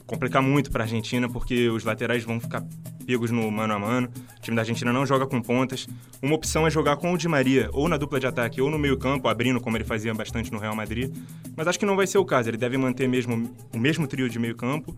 complicar 0.05 0.41
muito 0.41 0.69
para 0.69 0.83
a 0.83 0.85
Argentina, 0.85 1.29
porque 1.29 1.69
os 1.69 1.83
laterais 1.83 2.23
vão 2.23 2.39
ficar 2.39 2.63
pegos 3.05 3.31
no 3.31 3.49
mano 3.49 3.73
a 3.73 3.79
mano. 3.79 4.09
O 4.37 4.41
time 4.41 4.55
da 4.55 4.61
Argentina 4.61 4.91
não 4.91 5.05
joga 5.05 5.25
com 5.25 5.41
pontas. 5.41 5.87
Uma 6.21 6.35
opção 6.35 6.67
é 6.67 6.69
jogar 6.69 6.97
com 6.97 7.13
o 7.13 7.17
Di 7.17 7.27
Maria, 7.27 7.69
ou 7.71 7.87
na 7.87 7.97
dupla 7.97 8.19
de 8.19 8.27
ataque, 8.27 8.61
ou 8.61 8.69
no 8.69 8.77
meio-campo, 8.77 9.27
abrindo, 9.27 9.59
como 9.61 9.77
ele 9.77 9.83
fazia 9.85 10.13
bastante 10.13 10.51
no 10.51 10.59
Real 10.59 10.75
Madrid. 10.75 11.13
Mas 11.55 11.67
acho 11.67 11.79
que 11.79 11.85
não 11.85 11.95
vai 11.95 12.05
ser 12.05 12.17
o 12.17 12.25
caso. 12.25 12.49
Ele 12.49 12.57
deve 12.57 12.77
manter 12.77 13.07
mesmo 13.07 13.49
o 13.73 13.79
mesmo 13.79 14.05
trio 14.05 14.29
de 14.29 14.37
meio-campo 14.37 14.95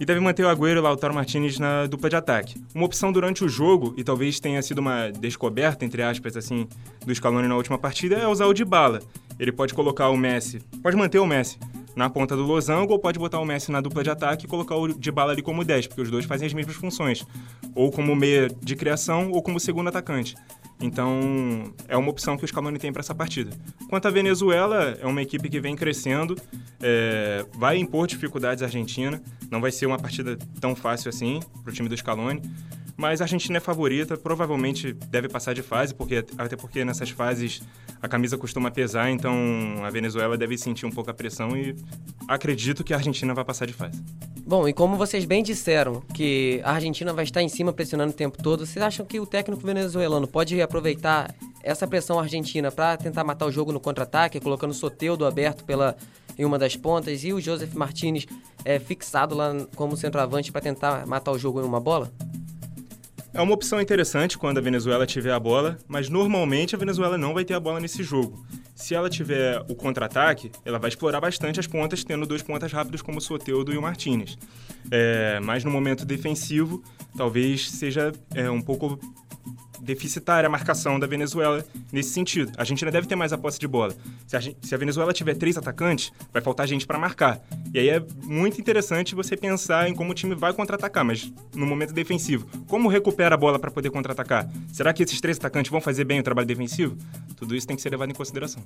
e 0.00 0.04
deve 0.04 0.20
manter 0.20 0.44
o 0.44 0.48
Agüero 0.48 0.78
e 0.78 0.80
o 0.80 0.82
Lautaro 0.82 1.14
Martinez 1.14 1.58
na 1.58 1.86
dupla 1.86 2.08
de 2.08 2.16
ataque. 2.16 2.60
Uma 2.74 2.84
opção 2.84 3.12
durante 3.12 3.44
o 3.44 3.48
jogo, 3.48 3.94
e 3.96 4.04
talvez 4.04 4.38
tenha 4.38 4.62
sido 4.62 4.78
uma 4.78 5.10
descoberta, 5.10 5.84
entre 5.84 6.02
aspas, 6.02 6.36
assim, 6.36 6.68
do 7.04 7.14
Scaloni 7.14 7.48
na 7.48 7.56
última 7.56 7.78
partida, 7.78 8.16
é 8.16 8.26
usar 8.26 8.46
o 8.46 8.54
Dybala. 8.54 9.00
Ele 9.38 9.50
pode 9.50 9.74
colocar 9.74 10.08
o 10.08 10.16
Messi, 10.16 10.60
pode 10.82 10.96
manter 10.96 11.18
o 11.18 11.26
Messi 11.26 11.58
na 11.94 12.10
ponta 12.10 12.36
do 12.36 12.42
losango 12.42 12.92
ou 12.92 12.98
pode 12.98 13.18
botar 13.18 13.38
o 13.38 13.44
Messi 13.44 13.70
na 13.70 13.80
dupla 13.80 14.02
de 14.02 14.10
ataque 14.10 14.46
e 14.46 14.48
colocar 14.48 14.76
o 14.76 14.88
Dybala 14.88 15.32
ali 15.32 15.42
como 15.42 15.64
10, 15.64 15.86
porque 15.86 16.02
os 16.02 16.10
dois 16.10 16.24
fazem 16.24 16.46
as 16.46 16.54
mesmas 16.54 16.76
funções, 16.76 17.24
ou 17.74 17.90
como 17.90 18.14
meia 18.14 18.48
de 18.48 18.76
criação 18.76 19.30
ou 19.30 19.42
como 19.42 19.60
segundo 19.60 19.88
atacante. 19.88 20.34
Então, 20.80 21.72
é 21.88 21.96
uma 21.96 22.10
opção 22.10 22.36
que 22.36 22.44
o 22.44 22.48
Scaloni 22.48 22.78
tem 22.78 22.92
para 22.92 23.00
essa 23.00 23.14
partida. 23.14 23.50
Quanto 23.88 24.06
à 24.06 24.10
Venezuela, 24.10 24.98
é 25.00 25.06
uma 25.06 25.22
equipe 25.22 25.48
que 25.48 25.60
vem 25.60 25.76
crescendo, 25.76 26.36
é, 26.82 27.46
vai 27.56 27.78
impor 27.78 28.06
dificuldades 28.06 28.62
à 28.62 28.66
Argentina, 28.66 29.22
não 29.50 29.60
vai 29.60 29.70
ser 29.70 29.86
uma 29.86 29.98
partida 29.98 30.36
tão 30.60 30.74
fácil 30.74 31.08
assim 31.08 31.40
para 31.62 31.70
o 31.70 31.74
time 31.74 31.88
do 31.88 31.96
Scaloni, 31.96 32.42
mas 32.96 33.20
a 33.20 33.24
Argentina 33.24 33.58
é 33.58 33.60
favorita, 33.60 34.16
provavelmente 34.16 34.92
deve 34.92 35.28
passar 35.28 35.54
de 35.54 35.62
fase, 35.62 35.94
porque 35.94 36.24
até 36.38 36.56
porque 36.56 36.84
nessas 36.84 37.10
fases 37.10 37.62
a 38.00 38.08
camisa 38.08 38.38
costuma 38.38 38.70
pesar, 38.70 39.10
então 39.10 39.34
a 39.82 39.90
Venezuela 39.90 40.36
deve 40.36 40.56
sentir 40.56 40.86
um 40.86 40.90
pouco 40.90 41.10
a 41.10 41.14
pressão 41.14 41.56
e 41.56 41.74
acredito 42.28 42.84
que 42.84 42.92
a 42.92 42.96
Argentina 42.96 43.34
vai 43.34 43.44
passar 43.44 43.66
de 43.66 43.72
fase. 43.72 44.02
Bom, 44.46 44.68
e 44.68 44.72
como 44.72 44.96
vocês 44.96 45.24
bem 45.24 45.42
disseram 45.42 46.02
que 46.12 46.60
a 46.62 46.72
Argentina 46.72 47.12
vai 47.12 47.24
estar 47.24 47.42
em 47.42 47.48
cima 47.48 47.72
pressionando 47.72 48.12
o 48.12 48.16
tempo 48.16 48.42
todo, 48.42 48.66
vocês 48.66 48.82
acham 48.84 49.06
que 49.06 49.18
o 49.18 49.26
técnico 49.26 49.66
venezuelano 49.66 50.28
pode 50.28 50.60
aproveitar 50.60 51.34
essa 51.62 51.86
pressão 51.86 52.18
argentina 52.18 52.70
para 52.70 52.96
tentar 52.98 53.24
matar 53.24 53.46
o 53.46 53.50
jogo 53.50 53.72
no 53.72 53.80
contra-ataque, 53.80 54.38
colocando 54.38 54.72
o 54.72 54.74
Soteudo 54.74 55.24
aberto 55.24 55.64
pela 55.64 55.96
em 56.36 56.44
uma 56.44 56.58
das 56.58 56.76
pontas 56.76 57.24
e 57.24 57.32
o 57.32 57.40
Joseph 57.40 57.74
Martinez 57.74 58.26
é, 58.64 58.78
fixado 58.78 59.34
lá 59.34 59.54
como 59.76 59.96
centroavante 59.96 60.52
para 60.52 60.60
tentar 60.60 61.06
matar 61.06 61.32
o 61.32 61.38
jogo 61.38 61.60
em 61.60 61.64
uma 61.64 61.80
bola? 61.80 62.12
É 63.34 63.42
uma 63.42 63.52
opção 63.52 63.80
interessante 63.80 64.38
quando 64.38 64.58
a 64.58 64.60
Venezuela 64.60 65.04
tiver 65.04 65.32
a 65.32 65.40
bola, 65.40 65.76
mas 65.88 66.08
normalmente 66.08 66.76
a 66.76 66.78
Venezuela 66.78 67.18
não 67.18 67.34
vai 67.34 67.44
ter 67.44 67.54
a 67.54 67.58
bola 67.58 67.80
nesse 67.80 68.00
jogo. 68.00 68.46
Se 68.76 68.94
ela 68.94 69.10
tiver 69.10 69.60
o 69.68 69.74
contra-ataque, 69.74 70.52
ela 70.64 70.78
vai 70.78 70.88
explorar 70.88 71.20
bastante 71.20 71.58
as 71.58 71.66
pontas, 71.66 72.04
tendo 72.04 72.26
dois 72.26 72.42
pontas 72.42 72.70
rápidos 72.70 73.02
como 73.02 73.18
o 73.18 73.20
Soteudo 73.20 73.74
e 73.74 73.76
o 73.76 73.82
Martinez. 73.82 74.38
É, 74.88 75.40
mas 75.40 75.64
no 75.64 75.70
momento 75.72 76.04
defensivo, 76.04 76.80
talvez 77.16 77.68
seja 77.72 78.12
é, 78.32 78.48
um 78.48 78.60
pouco 78.60 79.00
deficitária 79.84 80.46
a 80.46 80.50
marcação 80.50 80.98
da 80.98 81.06
Venezuela 81.06 81.64
nesse 81.92 82.10
sentido. 82.10 82.52
A 82.56 82.62
Argentina 82.62 82.90
deve 82.90 83.06
ter 83.06 83.14
mais 83.14 83.32
a 83.32 83.38
posse 83.38 83.58
de 83.58 83.68
bola. 83.68 83.94
Se 84.26 84.36
a, 84.36 84.40
se 84.40 84.74
a 84.74 84.78
Venezuela 84.78 85.12
tiver 85.12 85.34
três 85.34 85.56
atacantes, 85.56 86.12
vai 86.32 86.42
faltar 86.42 86.66
gente 86.66 86.86
para 86.86 86.98
marcar. 86.98 87.40
E 87.72 87.78
aí 87.78 87.88
é 87.88 88.02
muito 88.24 88.60
interessante 88.60 89.14
você 89.14 89.36
pensar 89.36 89.88
em 89.88 89.94
como 89.94 90.12
o 90.12 90.14
time 90.14 90.34
vai 90.34 90.52
contra-atacar, 90.52 91.04
mas 91.04 91.32
no 91.54 91.66
momento 91.66 91.92
defensivo. 91.92 92.46
Como 92.66 92.88
recupera 92.88 93.34
a 93.34 93.38
bola 93.38 93.58
para 93.58 93.70
poder 93.70 93.90
contra-atacar? 93.90 94.48
Será 94.72 94.92
que 94.92 95.02
esses 95.02 95.20
três 95.20 95.36
atacantes 95.36 95.70
vão 95.70 95.80
fazer 95.80 96.04
bem 96.04 96.20
o 96.20 96.22
trabalho 96.22 96.46
defensivo? 96.46 96.96
Tudo 97.36 97.54
isso 97.54 97.66
tem 97.66 97.76
que 97.76 97.82
ser 97.82 97.90
levado 97.90 98.10
em 98.10 98.14
consideração. 98.14 98.62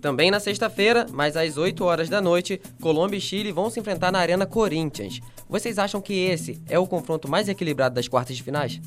Também 0.00 0.30
na 0.30 0.38
sexta-feira, 0.38 1.06
mas 1.10 1.36
às 1.36 1.56
8 1.56 1.84
horas 1.84 2.08
da 2.08 2.20
noite, 2.20 2.60
Colômbia 2.80 3.18
e 3.18 3.20
Chile 3.20 3.50
vão 3.50 3.68
se 3.68 3.80
enfrentar 3.80 4.12
na 4.12 4.20
Arena 4.20 4.46
Corinthians. 4.46 5.20
Vocês 5.48 5.78
acham 5.78 6.00
que 6.00 6.12
esse 6.12 6.62
é 6.68 6.78
o 6.78 6.86
confronto 6.86 7.28
mais 7.28 7.48
equilibrado 7.48 7.96
das 7.96 8.06
quartas 8.06 8.36
de 8.36 8.42
finais? 8.42 8.80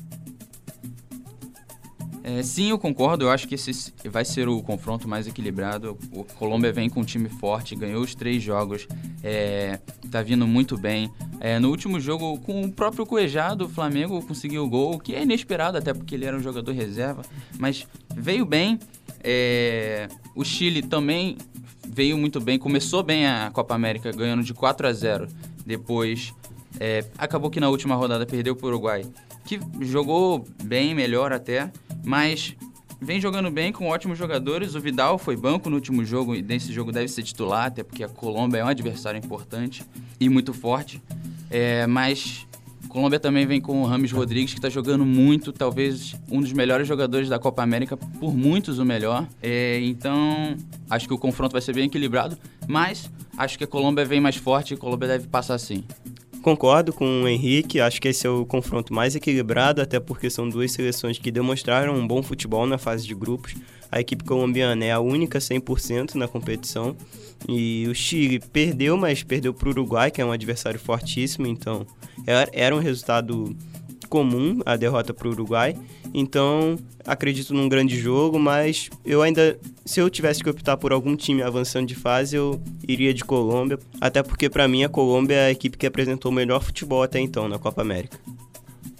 É, 2.38 2.42
sim, 2.42 2.70
eu 2.70 2.78
concordo. 2.78 3.26
Eu 3.26 3.30
acho 3.30 3.46
que 3.46 3.54
esse 3.54 3.92
vai 4.04 4.24
ser 4.24 4.48
o 4.48 4.62
confronto 4.62 5.06
mais 5.06 5.26
equilibrado. 5.26 5.98
O 6.10 6.24
Colômbia 6.24 6.72
vem 6.72 6.88
com 6.88 7.00
um 7.00 7.04
time 7.04 7.28
forte, 7.28 7.74
ganhou 7.74 8.02
os 8.02 8.14
três 8.14 8.42
jogos, 8.42 8.88
é, 9.22 9.78
tá 10.10 10.22
vindo 10.22 10.46
muito 10.46 10.78
bem. 10.78 11.10
É, 11.40 11.58
no 11.58 11.68
último 11.68 12.00
jogo, 12.00 12.38
com 12.40 12.62
o 12.62 12.72
próprio 12.72 13.04
Cuejado, 13.04 13.66
o 13.66 13.68
Flamengo 13.68 14.22
conseguiu 14.22 14.64
o 14.64 14.68
gol, 14.68 14.98
que 14.98 15.14
é 15.14 15.22
inesperado, 15.22 15.76
até 15.76 15.92
porque 15.92 16.14
ele 16.14 16.24
era 16.24 16.36
um 16.36 16.40
jogador 16.40 16.72
reserva, 16.72 17.22
mas 17.58 17.86
veio 18.14 18.46
bem. 18.46 18.78
É, 19.22 20.08
o 20.34 20.44
Chile 20.44 20.82
também 20.82 21.36
veio 21.86 22.16
muito 22.16 22.40
bem, 22.40 22.58
começou 22.58 23.02
bem 23.02 23.26
a 23.26 23.50
Copa 23.52 23.74
América, 23.74 24.10
ganhando 24.10 24.42
de 24.42 24.54
4 24.54 24.86
a 24.86 24.92
0. 24.92 25.28
Depois, 25.66 26.32
é, 26.80 27.04
acabou 27.18 27.50
que 27.50 27.60
na 27.60 27.68
última 27.68 27.94
rodada 27.94 28.24
perdeu 28.24 28.56
para 28.56 28.66
o 28.66 28.68
Uruguai, 28.70 29.04
que 29.44 29.60
jogou 29.80 30.46
bem, 30.64 30.94
melhor 30.94 31.32
até 31.32 31.70
mas 32.04 32.54
vem 33.00 33.20
jogando 33.20 33.50
bem 33.50 33.72
com 33.72 33.88
ótimos 33.88 34.18
jogadores. 34.18 34.74
O 34.74 34.80
Vidal 34.80 35.18
foi 35.18 35.36
banco 35.36 35.68
no 35.68 35.76
último 35.76 36.04
jogo 36.04 36.34
e 36.34 36.42
nesse 36.42 36.72
jogo 36.72 36.92
deve 36.92 37.08
ser 37.08 37.22
titular, 37.22 37.66
até 37.66 37.82
porque 37.82 38.04
a 38.04 38.08
Colômbia 38.08 38.58
é 38.58 38.64
um 38.64 38.68
adversário 38.68 39.18
importante 39.18 39.84
e 40.20 40.28
muito 40.28 40.52
forte. 40.52 41.02
É, 41.50 41.86
mas 41.86 42.46
Colômbia 42.92 43.18
também 43.18 43.46
vem 43.46 43.58
com 43.58 43.80
o 43.80 43.86
Rames 43.86 44.12
Rodrigues, 44.12 44.52
que 44.52 44.58
está 44.58 44.68
jogando 44.68 45.02
muito, 45.06 45.50
talvez 45.50 46.14
um 46.30 46.42
dos 46.42 46.52
melhores 46.52 46.86
jogadores 46.86 47.26
da 47.26 47.38
Copa 47.38 47.62
América, 47.62 47.96
por 47.96 48.36
muitos 48.36 48.78
o 48.78 48.84
melhor. 48.84 49.26
É, 49.42 49.80
então, 49.80 50.54
acho 50.90 51.08
que 51.08 51.14
o 51.14 51.16
confronto 51.16 51.52
vai 51.52 51.62
ser 51.62 51.74
bem 51.74 51.86
equilibrado, 51.86 52.36
mas 52.68 53.10
acho 53.38 53.56
que 53.56 53.64
a 53.64 53.66
Colômbia 53.66 54.04
vem 54.04 54.20
mais 54.20 54.36
forte 54.36 54.72
e 54.72 54.74
a 54.74 54.76
Colômbia 54.76 55.08
deve 55.08 55.26
passar 55.26 55.56
sim. 55.56 55.84
Concordo 56.42 56.92
com 56.92 57.22
o 57.22 57.28
Henrique, 57.28 57.80
acho 57.80 58.02
que 58.02 58.08
esse 58.08 58.26
é 58.26 58.30
o 58.30 58.44
confronto 58.44 58.92
mais 58.92 59.14
equilibrado, 59.14 59.80
até 59.80 60.00
porque 60.00 60.28
são 60.28 60.48
duas 60.48 60.72
seleções 60.72 61.16
que 61.16 61.30
demonstraram 61.30 61.94
um 61.94 62.04
bom 62.04 62.20
futebol 62.20 62.66
na 62.66 62.78
fase 62.78 63.06
de 63.06 63.14
grupos. 63.14 63.54
A 63.90 64.00
equipe 64.00 64.24
colombiana 64.24 64.84
é 64.84 64.90
a 64.90 64.98
única 64.98 65.38
100% 65.38 66.16
na 66.16 66.26
competição. 66.26 66.96
E 67.48 67.86
o 67.88 67.94
Chile 67.94 68.40
perdeu, 68.52 68.96
mas 68.96 69.22
perdeu 69.22 69.54
para 69.54 69.68
o 69.68 69.70
Uruguai, 69.70 70.10
que 70.10 70.20
é 70.20 70.24
um 70.24 70.32
adversário 70.32 70.80
fortíssimo, 70.80 71.46
então 71.46 71.86
era 72.52 72.74
um 72.74 72.80
resultado 72.80 73.56
comum 74.12 74.60
a 74.66 74.76
derrota 74.76 75.14
para 75.14 75.26
o 75.26 75.30
Uruguai. 75.30 75.74
Então, 76.12 76.78
acredito 77.06 77.54
num 77.54 77.66
grande 77.66 77.98
jogo, 77.98 78.38
mas 78.38 78.90
eu 79.06 79.22
ainda, 79.22 79.58
se 79.86 80.00
eu 80.00 80.10
tivesse 80.10 80.44
que 80.44 80.50
optar 80.50 80.76
por 80.76 80.92
algum 80.92 81.16
time 81.16 81.42
avançando 81.42 81.86
de 81.86 81.94
fase, 81.94 82.36
eu 82.36 82.60
iria 82.86 83.14
de 83.14 83.24
Colômbia, 83.24 83.78
até 83.98 84.22
porque 84.22 84.50
para 84.50 84.68
mim 84.68 84.84
a 84.84 84.88
Colômbia 84.90 85.36
é 85.36 85.46
a 85.46 85.50
equipe 85.50 85.78
que 85.78 85.86
apresentou 85.86 86.30
o 86.30 86.34
melhor 86.34 86.62
futebol 86.62 87.02
até 87.02 87.18
então 87.20 87.48
na 87.48 87.58
Copa 87.58 87.80
América. 87.80 88.18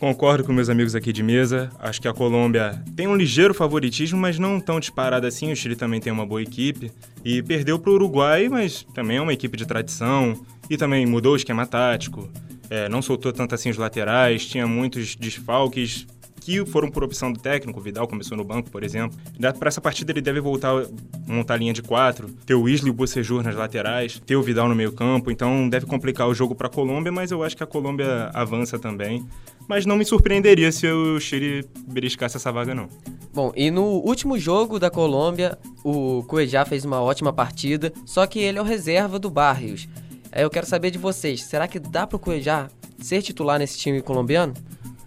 Concordo 0.01 0.45
com 0.45 0.53
meus 0.53 0.71
amigos 0.71 0.95
aqui 0.95 1.13
de 1.13 1.23
mesa. 1.23 1.71
Acho 1.79 2.01
que 2.01 2.09
a 2.09 2.15
Colômbia 2.15 2.83
tem 2.97 3.07
um 3.07 3.15
ligeiro 3.15 3.53
favoritismo, 3.53 4.19
mas 4.19 4.39
não 4.39 4.59
tão 4.59 4.81
disparado 4.81 5.27
assim. 5.27 5.53
O 5.53 5.55
Chile 5.55 5.77
também 5.77 6.01
tem 6.01 6.13
uma 6.13 6.27
boa 6.27 6.43
equipe. 6.43 6.91
E 7.25 7.41
perdeu 7.43 7.79
para 7.79 7.91
o 7.91 7.95
Uruguai, 7.95 8.49
mas 8.49 8.85
também 8.95 9.19
é 9.19 9.21
uma 9.21 9.33
equipe 9.33 9.57
de 9.57 9.65
tradição. 9.65 10.35
E 10.69 10.77
também 10.77 11.07
mudou 11.07 11.35
o 11.35 11.37
esquema 11.37 11.67
tático. 11.67 12.29
É, 12.73 12.89
não 12.89 13.03
soltou 13.03 13.35
tanto 13.35 13.55
assim 13.55 13.69
os 13.69 13.77
laterais, 13.77 14.47
tinha 14.47 14.67
muitos 14.67 15.15
desfalques 15.15 16.07
que 16.41 16.65
foram 16.65 16.91
por 16.91 17.05
opção 17.05 17.31
do 17.31 17.39
técnico. 17.39 17.79
O 17.79 17.83
Vidal 17.83 18.09
começou 18.09 18.35
no 18.35 18.43
banco, 18.43 18.71
por 18.71 18.83
exemplo. 18.83 19.19
Para 19.59 19.69
essa 19.69 19.79
partida 19.79 20.11
ele 20.11 20.23
deve 20.23 20.41
voltar 20.41 20.87
montar 21.27 21.53
a 21.53 21.57
linha 21.59 21.75
de 21.75 21.83
quatro, 21.83 22.31
ter 22.47 22.55
o 22.55 22.63
Weasley 22.63 22.89
e 22.89 22.91
o 22.91 22.95
Bocejur 22.95 23.43
nas 23.43 23.55
laterais, 23.55 24.19
ter 24.25 24.37
o 24.37 24.43
Vidal 24.43 24.71
no 24.71 24.75
meio 24.75 24.91
campo. 24.91 25.31
Então 25.31 25.69
deve 25.69 25.85
complicar 25.85 26.27
o 26.29 26.35
jogo 26.35 26.55
para 26.55 26.67
a 26.67 26.71
Colômbia, 26.71 27.13
mas 27.13 27.31
eu 27.31 27.45
acho 27.45 27.55
que 27.55 27.63
a 27.63 27.67
Colômbia 27.67 28.31
avança 28.33 28.79
também. 28.79 29.23
Mas 29.69 29.85
não 29.85 29.99
me 29.99 30.05
surpreenderia 30.07 30.73
se 30.73 30.87
o 30.87 31.21
Chile 31.21 31.69
beliscasse 31.87 32.39
essa 32.39 32.51
vaga, 32.51 32.75
não. 32.75 32.89
Bom, 33.35 33.53
e 33.55 33.71
no 33.71 33.85
último 33.85 34.39
jogo 34.39 34.79
da 34.79 34.89
Colômbia, 34.89 35.59
o 35.85 36.25
Cuejá 36.27 36.65
fez 36.65 36.87
uma 36.87 37.03
ótima 37.03 37.35
partida, 37.35 37.93
só 38.07 38.27
que 38.27 38.39
ele 38.39 38.57
é 38.57 38.63
o 38.63 38.65
reserva 38.65 39.19
do 39.19 39.29
Barrios. 39.29 39.87
Eu 40.35 40.49
quero 40.49 40.67
saber 40.67 40.91
de 40.91 40.99
vocês, 40.99 41.43
será 41.43 41.69
que 41.69 41.79
dá 41.79 42.07
para 42.07 42.17
o 42.17 42.19
Cuejá 42.19 42.71
ser 42.99 43.21
titular 43.21 43.59
nesse 43.59 43.77
time 43.79 44.01
colombiano? 44.01 44.55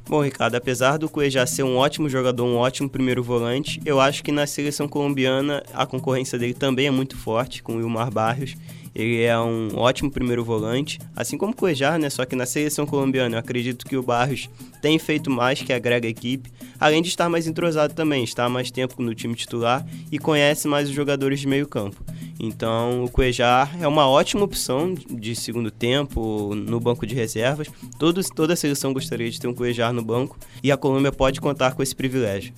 Bom, 0.07 0.21
Ricardo, 0.21 0.53
apesar 0.53 0.97
do 0.97 1.09
Cuejá 1.09 1.47
ser 1.47 1.63
um 1.63 1.77
ótimo 1.77 2.07
jogador, 2.07 2.45
um 2.45 2.57
ótimo 2.57 2.87
primeiro 2.87 3.23
volante, 3.23 3.81
eu 3.83 3.99
acho 3.99 4.23
que 4.23 4.31
na 4.31 4.45
seleção 4.45 4.87
colombiana 4.87 5.63
a 5.73 5.83
concorrência 5.83 6.37
dele 6.37 6.53
também 6.53 6.85
é 6.85 6.91
muito 6.91 7.17
forte, 7.17 7.63
com 7.63 7.73
o 7.73 7.77
Wilmar 7.77 8.11
Barrios. 8.11 8.55
Ele 8.93 9.23
é 9.23 9.37
um 9.37 9.75
ótimo 9.75 10.11
primeiro 10.11 10.45
volante, 10.45 10.99
assim 11.15 11.37
como 11.37 11.51
o 11.51 11.55
Cuejar, 11.55 11.99
né? 11.99 12.09
Só 12.09 12.23
que 12.23 12.35
na 12.35 12.45
seleção 12.45 12.85
colombiana 12.85 13.35
eu 13.35 13.39
acredito 13.39 13.85
que 13.85 13.97
o 13.97 14.03
Barrios 14.03 14.47
tem 14.81 14.97
feito 14.99 15.29
mais 15.29 15.61
que 15.61 15.73
agrega 15.73 16.07
a 16.07 16.11
equipe, 16.11 16.49
além 16.79 17.01
de 17.01 17.09
estar 17.09 17.27
mais 17.27 17.47
entrosado 17.47 17.93
também, 17.93 18.23
está 18.23 18.47
mais 18.47 18.69
tempo 18.69 19.01
no 19.01 19.13
time 19.13 19.33
titular 19.35 19.85
e 20.11 20.19
conhece 20.19 20.67
mais 20.67 20.87
os 20.87 20.95
jogadores 20.95 21.39
de 21.39 21.47
meio 21.47 21.67
campo. 21.67 22.05
Então 22.39 23.05
o 23.05 23.09
Cuejar 23.09 23.77
é 23.81 23.87
uma 23.87 24.07
ótima 24.07 24.43
opção 24.43 24.93
de 24.93 25.35
segundo 25.35 25.71
tempo 25.71 26.53
no 26.53 26.79
banco 26.79 27.05
de 27.05 27.15
reservas. 27.15 27.67
Todos, 27.97 28.29
toda 28.29 28.53
a 28.53 28.55
seleção 28.55 28.93
gostaria 28.93 29.29
de 29.29 29.39
ter 29.39 29.47
um 29.47 29.53
Cuejar 29.53 29.93
no 29.93 30.03
banco 30.03 30.37
e 30.61 30.71
a 30.71 30.77
Colômbia 30.77 31.11
pode 31.11 31.39
contar 31.39 31.73
com 31.73 31.81
esse 31.81 31.95
privilégio. 31.95 32.53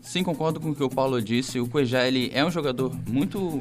Sim, 0.00 0.22
concordo 0.22 0.60
com 0.60 0.70
o 0.70 0.74
que 0.74 0.84
o 0.84 0.88
Paulo 0.88 1.20
disse. 1.20 1.58
O 1.58 1.66
Cuejar 1.66 2.06
ele 2.06 2.30
é 2.32 2.44
um 2.44 2.50
jogador 2.50 2.94
muito 3.08 3.60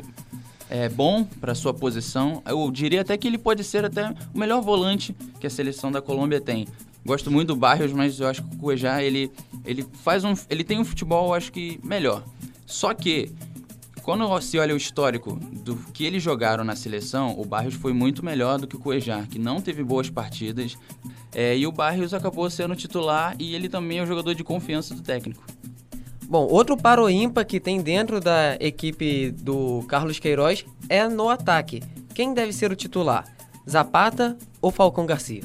é, 0.70 0.88
bom 0.88 1.24
para 1.24 1.56
sua 1.56 1.74
posição. 1.74 2.42
Eu 2.46 2.70
diria 2.70 3.02
até 3.02 3.18
que 3.18 3.28
ele 3.28 3.38
pode 3.38 3.64
ser 3.64 3.84
até 3.84 4.14
o 4.34 4.38
melhor 4.38 4.62
volante 4.62 5.16
que 5.40 5.48
a 5.48 5.50
seleção 5.50 5.92
da 5.92 6.02
Colômbia 6.02 6.40
tem. 6.40 6.68
Gosto 7.04 7.32
muito 7.32 7.50
do 7.50 7.56
Barrios, 7.56 7.92
mas 7.92 8.20
eu 8.20 8.28
acho 8.28 8.44
que 8.44 8.56
o 8.56 8.60
Cuejá, 8.60 9.02
ele, 9.02 9.32
ele 9.64 9.86
faz 10.04 10.24
um, 10.24 10.34
ele 10.50 10.64
tem 10.64 10.80
um 10.80 10.86
futebol, 10.86 11.34
acho 11.34 11.52
que 11.52 11.80
melhor. 11.84 12.24
Só 12.66 12.94
que 12.94 13.32
quando 14.06 14.40
se 14.40 14.60
olha 14.60 14.76
o 14.76 14.78
histórico 14.78 15.36
do 15.52 15.76
que 15.92 16.06
eles 16.06 16.22
jogaram 16.22 16.64
na 16.64 16.76
seleção, 16.76 17.34
o 17.40 17.44
Barrios 17.44 17.74
foi 17.74 17.92
muito 17.92 18.24
melhor 18.24 18.60
do 18.60 18.68
que 18.68 18.76
o 18.76 18.80
Cuejá, 18.80 19.26
que 19.28 19.40
não 19.40 19.60
teve 19.60 19.84
boas 19.84 20.12
partidas. 20.12 20.78
É, 21.34 21.58
e 21.58 21.66
o 21.66 21.72
Barrios 21.72 22.14
acabou 22.14 22.48
sendo 22.52 22.76
titular 22.76 23.36
e 23.40 23.56
ele 23.56 23.68
também 23.68 23.98
é 23.98 24.04
um 24.04 24.06
jogador 24.06 24.36
de 24.36 24.44
confiança 24.44 24.94
do 24.94 25.02
técnico. 25.02 25.44
Bom, 26.30 26.46
outro 26.46 26.78
paro 26.78 27.10
ímpar 27.10 27.48
que 27.48 27.60
tem 27.60 27.82
dentro 27.82 28.20
da 28.20 28.56
equipe 28.60 29.32
do 29.32 29.84
Carlos 29.88 30.20
Queiroz 30.20 30.64
é 30.88 31.08
no 31.08 31.28
ataque. 31.28 31.82
Quem 32.14 32.32
deve 32.32 32.54
ser 32.54 32.72
o 32.72 32.76
titular? 32.76 33.26
Zapata 33.68 34.38
ou 34.62 34.70
Falcão 34.70 35.08
Garcia? 35.08 35.42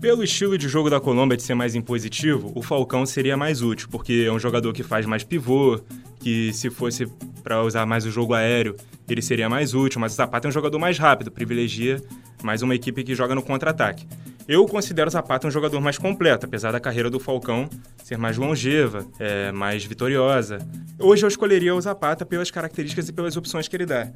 Pelo 0.00 0.24
estilo 0.24 0.58
de 0.58 0.68
jogo 0.68 0.90
da 0.90 1.00
Colômbia 1.00 1.36
de 1.36 1.44
ser 1.44 1.54
mais 1.54 1.76
impositivo, 1.76 2.50
o 2.56 2.60
Falcão 2.60 3.06
seria 3.06 3.36
mais 3.36 3.62
útil, 3.62 3.88
porque 3.88 4.24
é 4.26 4.32
um 4.32 4.38
jogador 4.38 4.72
que 4.72 4.82
faz 4.82 5.06
mais 5.06 5.22
pivô, 5.22 5.80
que 6.24 6.54
se 6.54 6.70
fosse 6.70 7.06
para 7.42 7.62
usar 7.62 7.84
mais 7.84 8.06
o 8.06 8.10
jogo 8.10 8.32
aéreo, 8.32 8.74
ele 9.06 9.20
seria 9.20 9.46
mais 9.46 9.74
útil, 9.74 10.00
mas 10.00 10.14
o 10.14 10.16
Zapata 10.16 10.48
é 10.48 10.48
um 10.48 10.52
jogador 10.52 10.78
mais 10.78 10.98
rápido, 10.98 11.30
privilegia 11.30 12.02
mais 12.42 12.62
uma 12.62 12.74
equipe 12.74 13.04
que 13.04 13.14
joga 13.14 13.34
no 13.34 13.42
contra-ataque. 13.42 14.06
Eu 14.48 14.64
considero 14.66 15.08
o 15.08 15.10
Zapata 15.10 15.46
um 15.46 15.50
jogador 15.50 15.80
mais 15.82 15.98
completo, 15.98 16.46
apesar 16.46 16.72
da 16.72 16.80
carreira 16.80 17.10
do 17.10 17.20
Falcão 17.20 17.68
ser 18.02 18.16
mais 18.16 18.38
longeva, 18.38 19.06
é, 19.18 19.52
mais 19.52 19.84
vitoriosa. 19.84 20.58
Hoje 20.98 21.24
eu 21.24 21.28
escolheria 21.28 21.74
o 21.74 21.80
Zapata 21.80 22.24
pelas 22.24 22.50
características 22.50 23.06
e 23.10 23.12
pelas 23.12 23.36
opções 23.36 23.68
que 23.68 23.76
ele 23.76 23.84
dá. 23.84 24.10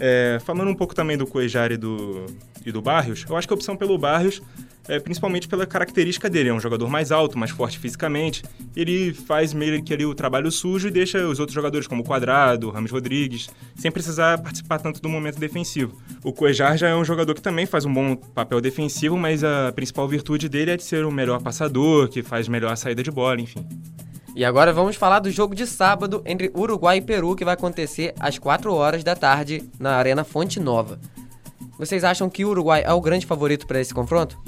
É, 0.00 0.38
falando 0.44 0.68
um 0.68 0.74
pouco 0.74 0.94
também 0.94 1.16
do 1.16 1.26
Cuejar 1.26 1.70
e 1.70 1.76
do, 1.76 2.24
e 2.64 2.72
do 2.72 2.80
Barrios, 2.80 3.24
eu 3.28 3.36
acho 3.36 3.46
que 3.46 3.52
a 3.52 3.56
opção 3.56 3.76
pelo 3.76 3.98
Barrios 3.98 4.42
é, 4.90 4.98
principalmente 4.98 5.46
pela 5.46 5.64
característica 5.64 6.28
dele. 6.28 6.48
É 6.48 6.52
um 6.52 6.58
jogador 6.60 6.88
mais 6.88 7.12
alto, 7.12 7.38
mais 7.38 7.52
forte 7.52 7.78
fisicamente. 7.78 8.42
Ele 8.74 9.12
faz 9.12 9.54
meio 9.54 9.82
que 9.82 9.94
ali 9.94 10.04
o 10.04 10.14
trabalho 10.14 10.50
sujo 10.50 10.88
e 10.88 10.90
deixa 10.90 11.24
os 11.26 11.38
outros 11.38 11.54
jogadores, 11.54 11.86
como 11.86 12.02
o 12.02 12.04
Quadrado, 12.04 12.70
Ramos 12.70 12.90
Rodrigues, 12.90 13.48
sem 13.76 13.90
precisar 13.90 14.38
participar 14.38 14.80
tanto 14.80 15.00
do 15.00 15.08
momento 15.08 15.38
defensivo. 15.38 15.96
O 16.24 16.32
Cuejar 16.32 16.76
já 16.76 16.88
é 16.88 16.94
um 16.96 17.04
jogador 17.04 17.34
que 17.34 17.42
também 17.42 17.66
faz 17.66 17.84
um 17.84 17.94
bom 17.94 18.16
papel 18.16 18.60
defensivo, 18.60 19.16
mas 19.16 19.44
a 19.44 19.72
principal 19.72 20.08
virtude 20.08 20.48
dele 20.48 20.72
é 20.72 20.76
de 20.76 20.82
ser 20.82 21.04
o 21.04 21.12
melhor 21.12 21.40
passador, 21.40 22.08
que 22.08 22.22
faz 22.22 22.48
melhor 22.48 22.72
a 22.72 22.76
saída 22.76 23.02
de 23.02 23.10
bola, 23.12 23.40
enfim. 23.40 23.64
E 24.40 24.44
agora 24.46 24.72
vamos 24.72 24.96
falar 24.96 25.20
do 25.20 25.30
jogo 25.30 25.54
de 25.54 25.66
sábado 25.66 26.22
entre 26.24 26.50
Uruguai 26.56 26.96
e 26.96 27.02
Peru, 27.02 27.36
que 27.36 27.44
vai 27.44 27.52
acontecer 27.52 28.14
às 28.18 28.38
4 28.38 28.72
horas 28.72 29.04
da 29.04 29.14
tarde 29.14 29.68
na 29.78 29.96
Arena 29.96 30.24
Fonte 30.24 30.58
Nova. 30.58 30.98
Vocês 31.78 32.04
acham 32.04 32.30
que 32.30 32.42
o 32.42 32.48
Uruguai 32.48 32.82
é 32.82 32.90
o 32.90 33.02
grande 33.02 33.26
favorito 33.26 33.66
para 33.66 33.82
esse 33.82 33.92
confronto? 33.92 34.38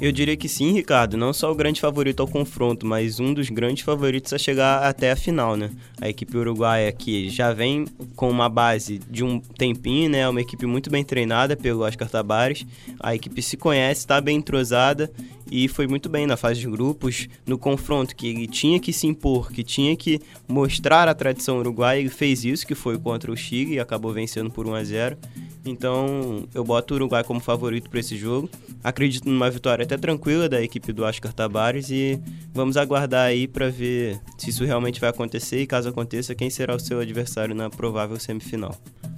Eu 0.00 0.10
diria 0.10 0.36
que 0.36 0.48
sim, 0.48 0.72
Ricardo. 0.72 1.16
Não 1.16 1.32
só 1.32 1.52
o 1.52 1.54
grande 1.54 1.80
favorito 1.80 2.20
ao 2.20 2.26
confronto, 2.26 2.84
mas 2.84 3.20
um 3.20 3.32
dos 3.32 3.48
grandes 3.48 3.84
favoritos 3.84 4.32
a 4.32 4.38
chegar 4.38 4.82
até 4.82 5.12
a 5.12 5.16
final, 5.16 5.56
né? 5.56 5.70
A 6.00 6.08
equipe 6.08 6.36
uruguaia 6.36 6.90
que 6.90 7.30
já 7.30 7.52
vem 7.52 7.86
com 8.16 8.28
uma 8.28 8.48
base 8.48 8.98
de 9.08 9.22
um 9.22 9.38
tempinho, 9.38 10.10
né? 10.10 10.18
É 10.20 10.28
uma 10.28 10.40
equipe 10.40 10.66
muito 10.66 10.90
bem 10.90 11.04
treinada 11.04 11.56
pelo 11.56 11.82
Oscar 11.82 12.10
Tabares. 12.10 12.66
A 12.98 13.14
equipe 13.14 13.40
se 13.40 13.56
conhece, 13.56 14.00
está 14.00 14.20
bem 14.20 14.38
entrosada 14.38 15.10
e 15.50 15.68
foi 15.68 15.86
muito 15.86 16.08
bem 16.08 16.26
na 16.26 16.36
fase 16.36 16.60
de 16.60 16.68
grupos, 16.68 17.28
no 17.46 17.56
confronto 17.56 18.16
que 18.16 18.26
ele 18.26 18.48
tinha 18.48 18.80
que 18.80 18.92
se 18.92 19.06
impor, 19.06 19.52
que 19.52 19.62
tinha 19.62 19.96
que 19.96 20.20
mostrar 20.48 21.06
a 21.08 21.14
tradição 21.14 21.58
uruguaia. 21.58 22.00
Ele 22.00 22.08
fez 22.08 22.44
isso, 22.44 22.66
que 22.66 22.74
foi 22.74 22.98
contra 22.98 23.30
o 23.30 23.36
Chile 23.36 23.74
e 23.74 23.80
acabou 23.80 24.12
vencendo 24.12 24.50
por 24.50 24.66
1 24.66 24.74
a 24.74 24.84
0. 24.84 25.18
Então, 25.64 26.46
eu 26.54 26.62
boto 26.62 26.92
o 26.92 26.96
Uruguai 26.96 27.24
como 27.24 27.40
favorito 27.40 27.88
para 27.88 28.00
esse 28.00 28.16
jogo. 28.16 28.50
Acredito 28.82 29.28
numa 29.28 29.50
vitória 29.50 29.84
até 29.84 29.96
tranquila 29.96 30.48
da 30.48 30.62
equipe 30.62 30.92
do 30.92 31.04
Oscar 31.04 31.32
Tabares 31.32 31.90
e 31.90 32.20
vamos 32.52 32.76
aguardar 32.76 33.26
aí 33.26 33.48
para 33.48 33.70
ver 33.70 34.20
se 34.36 34.50
isso 34.50 34.64
realmente 34.64 35.00
vai 35.00 35.10
acontecer 35.10 35.60
e 35.60 35.66
caso 35.66 35.88
aconteça, 35.88 36.34
quem 36.34 36.50
será 36.50 36.74
o 36.74 36.80
seu 36.80 37.00
adversário 37.00 37.54
na 37.54 37.70
provável 37.70 38.18
semifinal. 38.20 38.76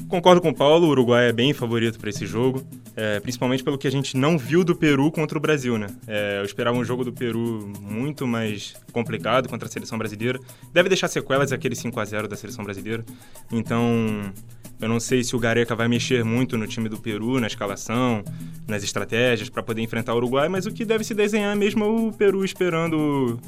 Concordo 0.08 0.40
com 0.40 0.50
o 0.50 0.54
Paulo, 0.54 0.86
o 0.86 0.90
Uruguai 0.90 1.30
é 1.30 1.32
bem 1.32 1.52
favorito 1.52 1.98
para 1.98 2.10
esse 2.10 2.24
jogo, 2.26 2.64
é, 2.94 3.18
principalmente 3.18 3.64
pelo 3.64 3.76
que 3.76 3.88
a 3.88 3.90
gente 3.90 4.16
não 4.16 4.38
viu 4.38 4.62
do 4.62 4.76
Peru 4.76 5.10
contra 5.10 5.36
o 5.36 5.40
Brasil, 5.40 5.76
né? 5.76 5.88
É, 6.06 6.38
eu 6.38 6.44
esperava 6.44 6.78
um 6.78 6.84
jogo 6.84 7.04
do 7.04 7.12
Peru 7.12 7.72
muito 7.80 8.24
mais 8.24 8.74
complicado 8.92 9.48
contra 9.48 9.66
a 9.66 9.70
seleção 9.70 9.98
brasileira. 9.98 10.38
Deve 10.72 10.88
deixar 10.88 11.08
sequelas 11.08 11.50
aquele 11.50 11.74
5 11.74 11.98
a 11.98 12.04
0 12.04 12.28
da 12.28 12.36
seleção 12.36 12.64
brasileira. 12.64 13.04
Então, 13.50 14.32
eu 14.80 14.88
não 14.88 15.00
sei 15.00 15.24
se 15.24 15.34
o 15.34 15.38
Gareca 15.38 15.74
vai 15.74 15.88
mexer 15.88 16.24
muito 16.24 16.58
no 16.58 16.66
time 16.66 16.88
do 16.88 16.98
Peru, 16.98 17.40
na 17.40 17.46
escalação, 17.46 18.22
nas 18.66 18.82
estratégias 18.82 19.48
para 19.48 19.62
poder 19.62 19.82
enfrentar 19.82 20.14
o 20.14 20.16
Uruguai, 20.16 20.48
mas 20.48 20.66
o 20.66 20.72
que 20.72 20.84
deve 20.84 21.04
se 21.04 21.14
desenhar 21.14 21.54
mesmo 21.56 21.84
é 21.84 21.88
o 21.88 22.12
Peru 22.12 22.44
esperando 22.44 23.38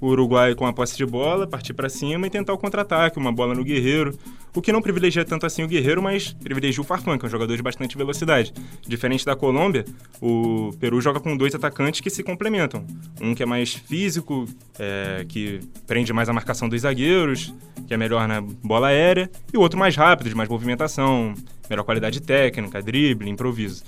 o 0.00 0.08
Uruguai 0.08 0.54
com 0.54 0.66
a 0.66 0.72
posse 0.72 0.96
de 0.96 1.04
bola, 1.06 1.46
partir 1.46 1.74
para 1.74 1.88
cima 1.88 2.26
e 2.26 2.30
tentar 2.30 2.52
o 2.52 2.58
contra-ataque, 2.58 3.18
uma 3.18 3.32
bola 3.32 3.54
no 3.54 3.64
Guerreiro. 3.64 4.16
O 4.54 4.62
que 4.62 4.72
não 4.72 4.80
privilegia 4.80 5.24
tanto 5.24 5.46
assim 5.46 5.62
o 5.62 5.68
Guerreiro, 5.68 6.02
mas 6.02 6.32
privilegia 6.32 6.80
o 6.80 6.84
Farfan, 6.84 7.18
que 7.18 7.24
é 7.24 7.28
um 7.28 7.30
jogador 7.30 7.56
de 7.56 7.62
bastante 7.62 7.96
velocidade. 7.96 8.52
Diferente 8.86 9.24
da 9.24 9.34
Colômbia, 9.34 9.84
o 10.20 10.70
Peru 10.78 11.00
joga 11.00 11.18
com 11.18 11.36
dois 11.36 11.54
atacantes 11.54 12.00
que 12.00 12.10
se 12.10 12.22
complementam. 12.22 12.84
Um 13.20 13.34
que 13.34 13.42
é 13.42 13.46
mais 13.46 13.74
físico, 13.74 14.46
é, 14.78 15.24
que 15.28 15.60
prende 15.86 16.12
mais 16.12 16.28
a 16.28 16.32
marcação 16.32 16.68
dos 16.68 16.82
zagueiros, 16.82 17.52
que 17.86 17.94
é 17.94 17.96
melhor 17.96 18.28
na 18.28 18.40
bola 18.40 18.88
aérea, 18.88 19.30
e 19.52 19.56
o 19.56 19.60
outro 19.60 19.78
mais 19.78 19.96
rápido, 19.96 20.28
de 20.28 20.34
mais 20.34 20.48
movimentação, 20.48 21.34
melhor 21.68 21.82
qualidade 21.82 22.20
técnica, 22.20 22.80
drible, 22.80 23.28
improviso. 23.28 23.82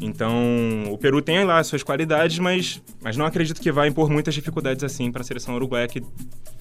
Então, 0.00 0.84
o 0.90 0.98
Peru 0.98 1.22
tem 1.22 1.44
lá 1.44 1.62
suas 1.64 1.82
qualidades, 1.82 2.38
mas 2.38 2.82
Mas 3.02 3.16
não 3.16 3.24
acredito 3.24 3.60
que 3.60 3.70
vai 3.70 3.88
impor 3.88 4.10
muitas 4.10 4.34
dificuldades 4.34 4.82
assim 4.82 5.12
para 5.12 5.22
a 5.22 5.24
seleção 5.24 5.54
uruguaia, 5.54 5.86
que 5.86 6.02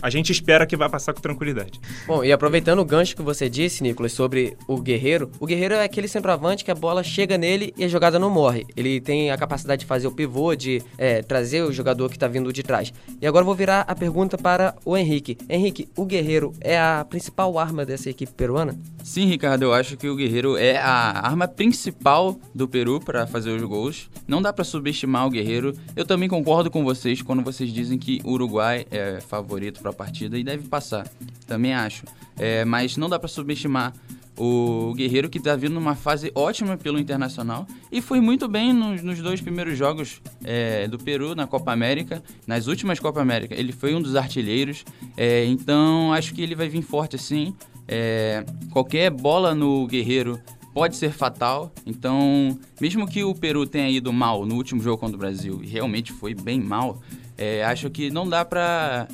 a 0.02 0.10
gente 0.10 0.32
espera 0.32 0.66
que 0.66 0.78
vai 0.78 0.88
passar 0.88 1.14
com 1.14 1.20
tranquilidade. 1.20 1.80
Bom, 2.06 2.24
e 2.24 2.32
aproveitando 2.32 2.80
o 2.80 2.86
gancho 2.86 3.16
que 3.16 3.22
você 3.22 3.50
disse, 3.50 3.82
Nicolas, 3.82 4.12
sobre 4.12 4.56
o 4.68 4.80
Guerreiro, 4.80 5.32
o 5.40 5.46
Guerreiro 5.46 5.74
é 5.74 5.84
aquele 5.84 6.08
centroavante 6.08 6.64
que 6.64 6.70
a 6.70 6.76
bola 6.76 7.04
chega 7.04 7.38
nele 7.38 7.74
e 7.78 7.84
a 7.84 7.88
jogada 7.88 8.20
não 8.20 8.30
morre. 8.30 8.66
Ele 8.76 9.02
tem 9.02 9.32
a 9.32 9.38
capacidade 9.38 9.82
de 9.82 9.86
fazer 9.86 10.06
o 10.06 10.12
pivô, 10.12 10.56
de 10.56 10.82
é, 10.98 11.22
trazer 11.24 11.64
o 11.64 11.72
jogador 11.72 12.10
que 12.10 12.16
está 12.16 12.28
vindo 12.28 12.54
de 12.54 12.62
trás. 12.62 12.94
E 13.20 13.26
agora 13.26 13.42
eu 13.42 13.48
vou 13.48 13.56
virar 13.56 13.82
a 13.88 13.96
pergunta 13.96 14.38
para 14.38 14.76
o 14.86 14.96
Henrique. 14.96 15.38
Henrique, 15.50 15.90
o 15.98 16.06
Guerreiro 16.06 16.54
é 16.62 16.78
a 16.78 17.06
principal 17.10 17.58
arma 17.58 17.86
dessa 17.86 18.10
equipe 18.10 18.34
peruana? 18.34 18.78
Sim, 19.04 19.26
Ricardo, 19.26 19.64
eu 19.64 19.74
acho 19.74 19.98
que 19.98 20.08
o 20.08 20.16
Guerreiro 20.16 20.58
é 20.58 20.78
a 20.78 21.26
arma 21.26 21.48
principal 21.48 22.38
do 22.54 22.68
Peru 22.68 23.00
para 23.00 23.25
fazer 23.28 23.52
os 23.52 23.62
gols. 23.64 24.10
Não 24.28 24.42
dá 24.42 24.52
para 24.52 24.64
subestimar 24.64 25.26
o 25.26 25.30
Guerreiro. 25.30 25.74
Eu 25.96 26.06
também 26.06 26.30
concordo 26.30 26.70
com 26.70 26.84
vocês 26.84 27.22
quando 27.22 27.44
vocês 27.44 27.72
dizem 27.72 27.98
que 27.98 28.22
o 28.24 28.32
Uruguai 28.32 28.86
é 28.92 29.20
favorito 29.22 29.82
para 29.82 29.92
a 29.92 29.94
partida 29.94 30.38
e 30.38 30.44
deve 30.44 30.68
passar. 30.68 31.08
Também 31.48 31.74
acho. 31.74 32.04
É, 32.38 32.66
mas 32.66 32.98
não 32.98 33.10
dá 33.10 33.18
para 33.18 33.28
subestimar 33.28 33.94
o 34.38 34.94
Guerreiro 34.94 35.30
que 35.30 35.38
está 35.38 35.56
vindo 35.56 35.74
numa 35.74 35.96
fase 35.96 36.32
ótima 36.36 36.78
pelo 36.78 37.00
Internacional 37.00 37.66
e 37.92 38.02
foi 38.02 38.20
muito 38.20 38.48
bem 38.48 38.74
nos, 38.74 39.02
nos 39.02 39.22
dois 39.22 39.40
primeiros 39.42 39.78
jogos 39.78 40.22
é, 40.44 40.88
do 40.88 40.98
Peru 40.98 41.36
na 41.36 41.48
Copa 41.48 41.72
América, 41.72 42.22
nas 42.46 42.68
últimas 42.68 43.00
Copa 43.00 43.22
América. 43.22 43.56
Ele 43.56 43.72
foi 43.72 43.96
um 43.96 44.02
dos 44.02 44.16
artilheiros, 44.16 44.84
é, 45.16 45.46
então 45.46 46.14
acho 46.14 46.34
que 46.34 46.42
ele 46.42 46.56
vai 46.56 46.68
vir 46.68 46.82
forte 46.82 47.16
assim. 47.16 47.56
É, 47.88 48.44
qualquer 48.72 49.12
bola 49.12 49.54
no 49.54 49.86
Guerreiro 49.88 50.40
pode 50.76 50.98
ser 50.98 51.14
fatal. 51.14 51.72
Então, 51.86 52.60
mesmo 52.82 53.08
que 53.08 53.24
o 53.24 53.34
Peru 53.34 53.66
tenha 53.66 53.90
ido 53.90 54.12
mal 54.12 54.46
no 54.46 54.56
último 54.56 54.84
jogo 54.84 54.98
contra 54.98 55.16
o 55.16 55.20
Brasil, 55.20 55.62
e 55.64 55.68
realmente 55.68 56.12
foi 56.12 56.36
bem 56.36 56.60
mal, 56.60 57.02
é, 57.38 57.64
acho 57.64 57.90
que 57.90 58.12
não 58.12 58.28
dá 58.28 58.44
para 58.44 59.08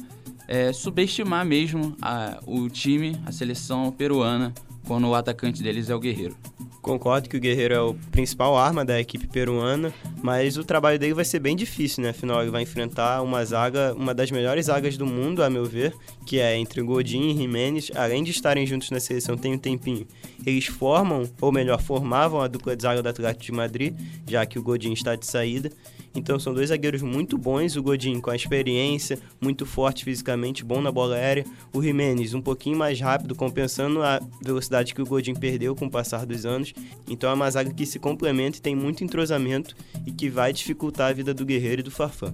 é, 0.48 0.74
subestimar 0.74 1.46
mesmo 1.46 1.96
a, 2.01 2.39
o 2.48 2.68
time, 2.68 3.15
a 3.27 3.32
seleção 3.32 3.91
peruana, 3.91 4.51
quando 4.88 5.08
o 5.08 5.13
atacante 5.13 5.62
deles 5.62 5.88
é 5.88 5.96
o 5.96 6.00
Guerreiro. 6.00 6.36
Concordo 6.82 7.30
que 7.30 7.38
o 7.38 7.40
Guerreiro 7.40 7.74
é 7.74 7.80
o 7.80 7.94
principal 8.12 8.58
arma 8.58 8.84
da 8.84 9.00
equipe 9.00 9.28
peruana, 9.28 9.94
mas 10.24 10.58
o 10.58 10.64
trabalho 10.64 10.98
dele 10.98 11.14
vai 11.14 11.24
ser 11.24 11.40
bem 11.40 11.56
difícil, 11.56 12.04
né? 12.04 12.10
Afinal, 12.10 12.42
ele 12.42 12.50
vai 12.50 12.64
enfrentar 12.64 13.22
uma 13.22 13.46
zaga, 13.46 13.94
uma 13.94 14.16
das 14.16 14.32
melhores 14.32 14.66
zagas 14.66 14.98
do 14.98 15.06
mundo, 15.06 15.44
a 15.44 15.50
meu 15.50 15.64
ver, 15.64 15.94
que 16.26 16.40
é 16.40 16.58
entre 16.58 16.82
Godin 16.82 17.30
e 17.30 17.38
Jimenez. 17.38 17.92
Além 17.94 18.24
de 18.24 18.32
estarem 18.32 18.66
juntos 18.66 18.90
na 18.90 19.00
seleção 19.00 19.38
tem 19.38 19.54
um 19.54 19.60
tempinho, 19.60 20.08
eles 20.44 20.66
formam, 20.66 21.30
ou 21.40 21.52
melhor, 21.52 21.80
formavam 21.80 22.42
a 22.42 22.48
dupla 22.48 22.76
de 22.76 22.82
zaga 22.82 23.04
do 23.04 23.10
Atlético 23.10 23.46
de 23.46 23.52
Madrid, 23.52 23.94
já 24.28 24.44
que 24.46 24.58
o 24.58 24.64
Godin 24.64 24.94
está 24.94 25.16
de 25.16 25.28
saída. 25.28 25.72
Então 26.13 26.39
são 26.39 26.53
dois 26.53 26.70
zagueiros 26.70 27.01
muito 27.01 27.38
bons, 27.38 27.75
o 27.75 27.84
Godin 27.84 28.20
com 28.20 28.30
a 28.30 28.36
experiência, 28.36 29.18
muito 29.39 29.65
forte 29.65 30.03
fisicamente, 30.03 30.63
bom 30.63 30.82
na 30.82 30.91
bola 30.91 31.15
aérea, 31.15 31.46
o 31.74 31.82
Jimenez 31.82 32.34
um 32.34 32.41
pouquinho 32.41 32.77
mais 32.77 33.00
rápido, 33.00 33.36
compensando 33.36 34.03
a 34.03 34.20
velocidade 34.44 34.94
que 34.94 35.01
o 35.01 35.06
Godin 35.06 35.34
perdeu 35.34 35.75
com 35.75 35.86
o 35.86 35.91
passar 35.91 36.25
dos 36.25 36.46
anos. 36.46 36.74
Então 37.08 37.30
é 37.30 37.34
uma 37.34 37.50
zaga 37.50 37.74
que 37.74 37.86
se 37.86 38.00
complementa 38.00 38.58
e 38.58 38.62
tem 38.62 38.75
muito 38.75 39.03
entrosamento 39.03 39.75
e 40.06 40.12
que 40.12 40.30
vai 40.30 40.51
dificultar 40.51 41.10
a 41.10 41.13
vida 41.13 41.34
do 41.34 41.46
Guerreiro 41.46 41.82
e 41.82 41.84
do 41.84 41.91
Farfã. 41.91 42.34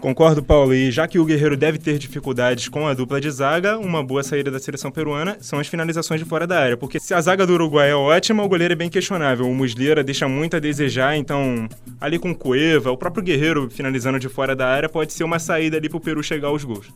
Concordo, 0.00 0.42
Paulo. 0.42 0.72
E 0.72 0.90
já 0.92 1.08
que 1.08 1.18
o 1.18 1.24
Guerreiro 1.24 1.56
deve 1.56 1.78
ter 1.78 1.98
dificuldades 1.98 2.68
com 2.68 2.86
a 2.86 2.94
dupla 2.94 3.20
de 3.20 3.30
zaga, 3.30 3.78
uma 3.78 4.02
boa 4.02 4.22
saída 4.22 4.50
da 4.50 4.58
seleção 4.60 4.90
peruana 4.90 5.36
são 5.40 5.58
as 5.58 5.66
finalizações 5.66 6.20
de 6.20 6.26
fora 6.26 6.46
da 6.46 6.58
área. 6.58 6.76
Porque 6.76 7.00
se 7.00 7.12
a 7.12 7.20
zaga 7.20 7.46
do 7.46 7.54
Uruguai 7.54 7.90
é 7.90 7.94
ótima, 7.94 8.44
o 8.44 8.48
goleiro 8.48 8.72
é 8.72 8.76
bem 8.76 8.88
questionável. 8.88 9.48
O 9.48 9.54
Muslera 9.54 10.04
deixa 10.04 10.28
muito 10.28 10.56
a 10.56 10.60
desejar, 10.60 11.16
então 11.16 11.68
ali 12.00 12.18
com 12.18 12.34
Cueva, 12.34 12.92
o 12.92 12.96
próprio 12.96 13.24
Guerreiro 13.24 13.68
finalizando 13.68 14.20
de 14.20 14.28
fora 14.28 14.54
da 14.54 14.68
área 14.68 14.88
pode 14.88 15.12
ser 15.12 15.24
uma 15.24 15.38
saída 15.38 15.76
ali 15.76 15.88
pro 15.88 16.00
Peru 16.00 16.22
chegar 16.22 16.48
aos 16.48 16.62
gols. 16.62 16.88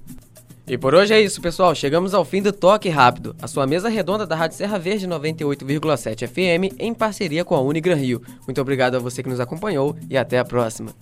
E 0.65 0.79
por 0.79 0.95
hoje 0.95 1.13
é 1.13 1.21
isso, 1.21 1.41
pessoal. 1.41 1.75
Chegamos 1.75 2.15
ao 2.15 2.25
fim 2.25 2.41
do 2.41 2.53
Toque 2.53 2.89
Rápido, 2.89 3.35
a 3.43 3.49
sua 3.49 3.67
mesa 3.67 3.89
redonda 3.89 4.25
da 4.25 4.37
Rádio 4.37 4.57
Serra 4.57 4.79
Verde 4.79 5.09
98,7 5.09 6.29
FM 6.29 6.77
em 6.79 6.95
parceria 6.95 7.45
com 7.45 7.57
a 7.57 7.61
Unigran 7.61 7.97
Rio. 7.97 8.23
Muito 8.47 8.61
obrigado 8.61 8.95
a 8.95 9.01
você 9.01 9.25
que 9.25 9.29
nos 9.29 9.41
acompanhou 9.41 9.97
e 10.09 10.17
até 10.17 10.39
a 10.39 10.45
próxima. 10.45 10.95